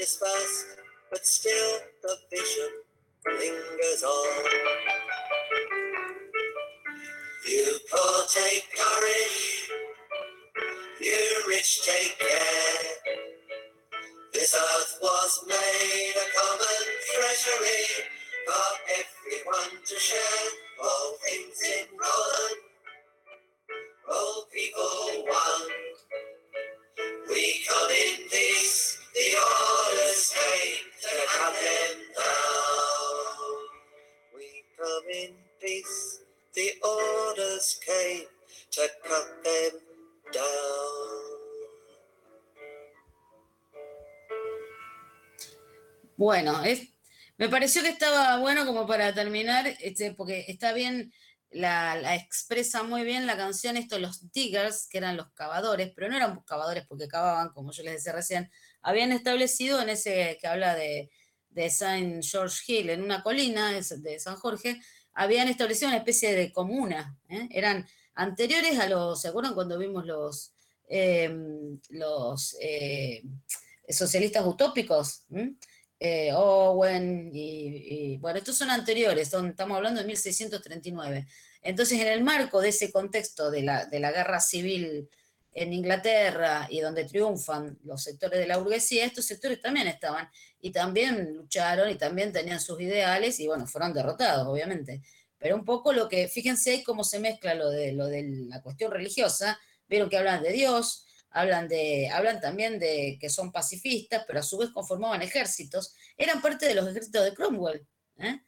[0.00, 0.06] Were
[1.10, 2.70] but still the vision
[3.26, 4.44] lingers on.
[7.46, 9.70] You poor take courage,
[11.02, 13.18] you rich take care.
[14.32, 16.82] This earth was made a common
[17.12, 18.06] treasury
[18.46, 20.59] for everyone to share.
[47.40, 51.10] Me pareció que estaba bueno como para terminar, este, porque está bien,
[51.50, 56.16] la, expresa muy bien la canción, esto, los diggers, que eran los cavadores, pero no
[56.16, 58.50] eran cavadores porque cavaban, como yo les decía recién,
[58.82, 61.10] habían establecido en ese que habla de,
[61.48, 64.80] de Saint George Hill, en una colina de, San Jorge,
[65.12, 67.48] habían establecido una especie de comuna, ¿eh?
[67.50, 70.54] eran anteriores a los, ¿se acuerdan cuando vimos los,
[70.88, 71.34] eh,
[71.88, 73.22] los eh,
[73.88, 75.24] socialistas utópicos?
[75.28, 75.48] ¿Mm?
[76.02, 81.26] Eh, Owen, y, y, bueno, estos son anteriores, son, estamos hablando de 1639.
[81.62, 85.10] Entonces, en el marco de ese contexto de la, de la guerra civil
[85.52, 90.26] en Inglaterra y donde triunfan los sectores de la burguesía, estos sectores también estaban
[90.60, 95.02] y también lucharon y también tenían sus ideales y bueno, fueron derrotados, obviamente.
[95.38, 98.90] Pero un poco lo que, fíjense cómo se mezcla lo de, lo de la cuestión
[98.90, 104.40] religiosa, vieron que hablan de Dios, hablan, de, hablan también de que son pacifistas, pero
[104.40, 107.86] a su vez conformaban ejércitos, eran parte de los ejércitos de Cromwell.
[108.18, 108.40] ¿eh?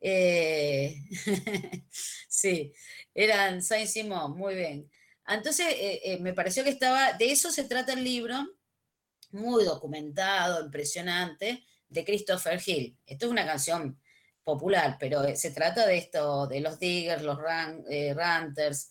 [0.00, 0.96] Eh,
[2.28, 2.72] sí,
[3.14, 4.90] eran Saint Simon, muy bien.
[5.26, 8.36] Entonces, eh, me pareció que estaba, de eso se trata el libro,
[9.30, 12.96] muy documentado, impresionante, de Christopher Hill.
[13.04, 14.00] Esto es una canción
[14.42, 17.84] popular, pero se trata de esto, de los diggers, los ran,
[18.14, 18.90] ranters,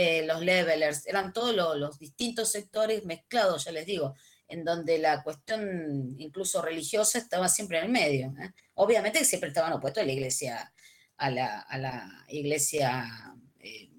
[0.00, 4.14] eh, los levelers, eran todos los, los, distintos sectores mezclados, ya les digo,
[4.46, 8.32] en donde la cuestión incluso religiosa estaba siempre en el medio.
[8.40, 8.52] ¿eh?
[8.74, 10.72] Obviamente que siempre estaban opuestos a la iglesia,
[11.16, 13.90] a la, a la iglesia eh,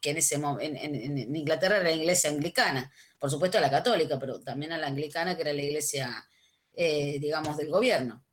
[0.00, 3.70] que en, ese, en, en, en, Inglaterra era la iglesia anglicana, por supuesto a la
[3.70, 6.28] católica, pero también a la anglicana que era la iglesia,
[6.72, 8.24] eh, digamos, del gobierno.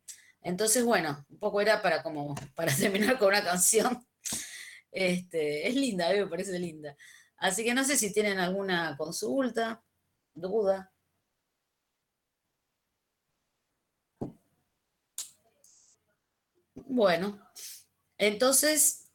[0.41, 4.08] Entonces, bueno, un poco era para como para terminar con una canción
[4.91, 6.95] este, es linda, a mí me parece linda.
[7.37, 9.83] Así que no sé si tienen alguna consulta,
[10.33, 10.91] duda.
[16.73, 17.39] Bueno,
[18.17, 19.09] entonces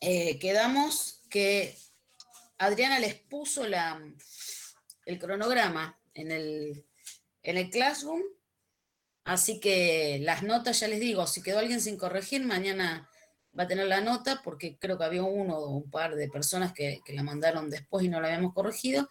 [0.00, 1.76] eh, quedamos que
[2.58, 4.00] Adriana les puso la,
[5.06, 6.86] el cronograma en el,
[7.42, 8.22] en el Classroom,
[9.24, 13.10] así que las notas, ya les digo, si quedó alguien sin corregir, mañana
[13.58, 16.72] va a tener la nota, porque creo que había uno o un par de personas
[16.72, 19.08] que, la mandaron después y no la habíamos corregido,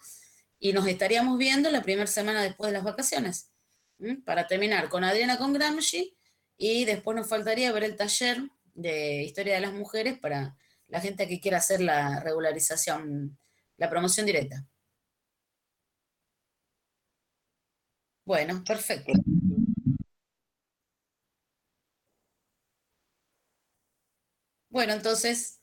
[0.58, 3.50] y nos estaríamos viendo la primera semana después de las vacaciones,
[4.24, 6.16] para terminar con Adriana con Gramsci,
[6.56, 8.42] y después nos faltaría ver el taller
[8.74, 10.56] de Historia de las Mujeres para
[10.88, 13.38] la gente que quiera hacer la regularización,
[13.76, 14.64] la promoción directa.
[18.24, 19.12] Bueno, perfecto.
[24.74, 25.60] Bueno, entonces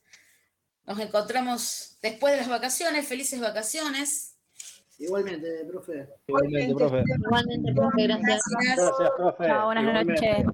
[0.88, 3.06] nos encontramos después de las vacaciones.
[3.06, 4.38] Felices vacaciones.
[5.00, 6.08] Igualmente, profe.
[6.28, 7.04] Igualmente, profe.
[7.26, 8.04] Igualmente, profe.
[8.08, 8.42] Gracias.
[8.78, 9.46] Gracias, profe.
[9.48, 10.46] Chao, buenas noches.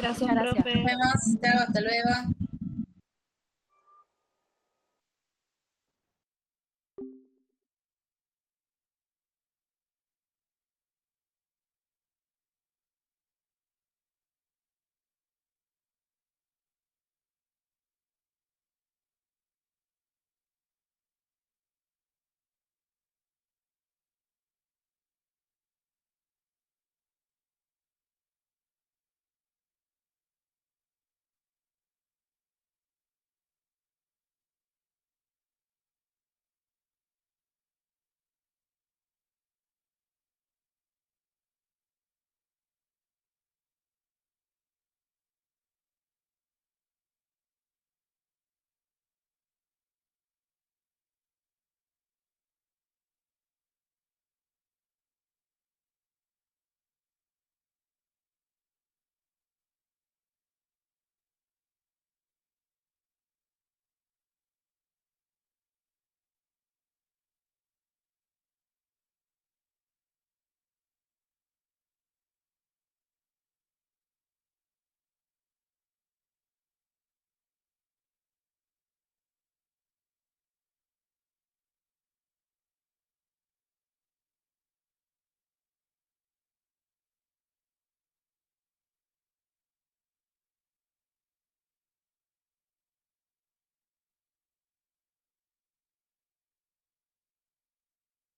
[0.00, 0.74] Gracias, profe.
[0.74, 1.40] Nos vemos.
[1.42, 2.39] Chao, hasta luego.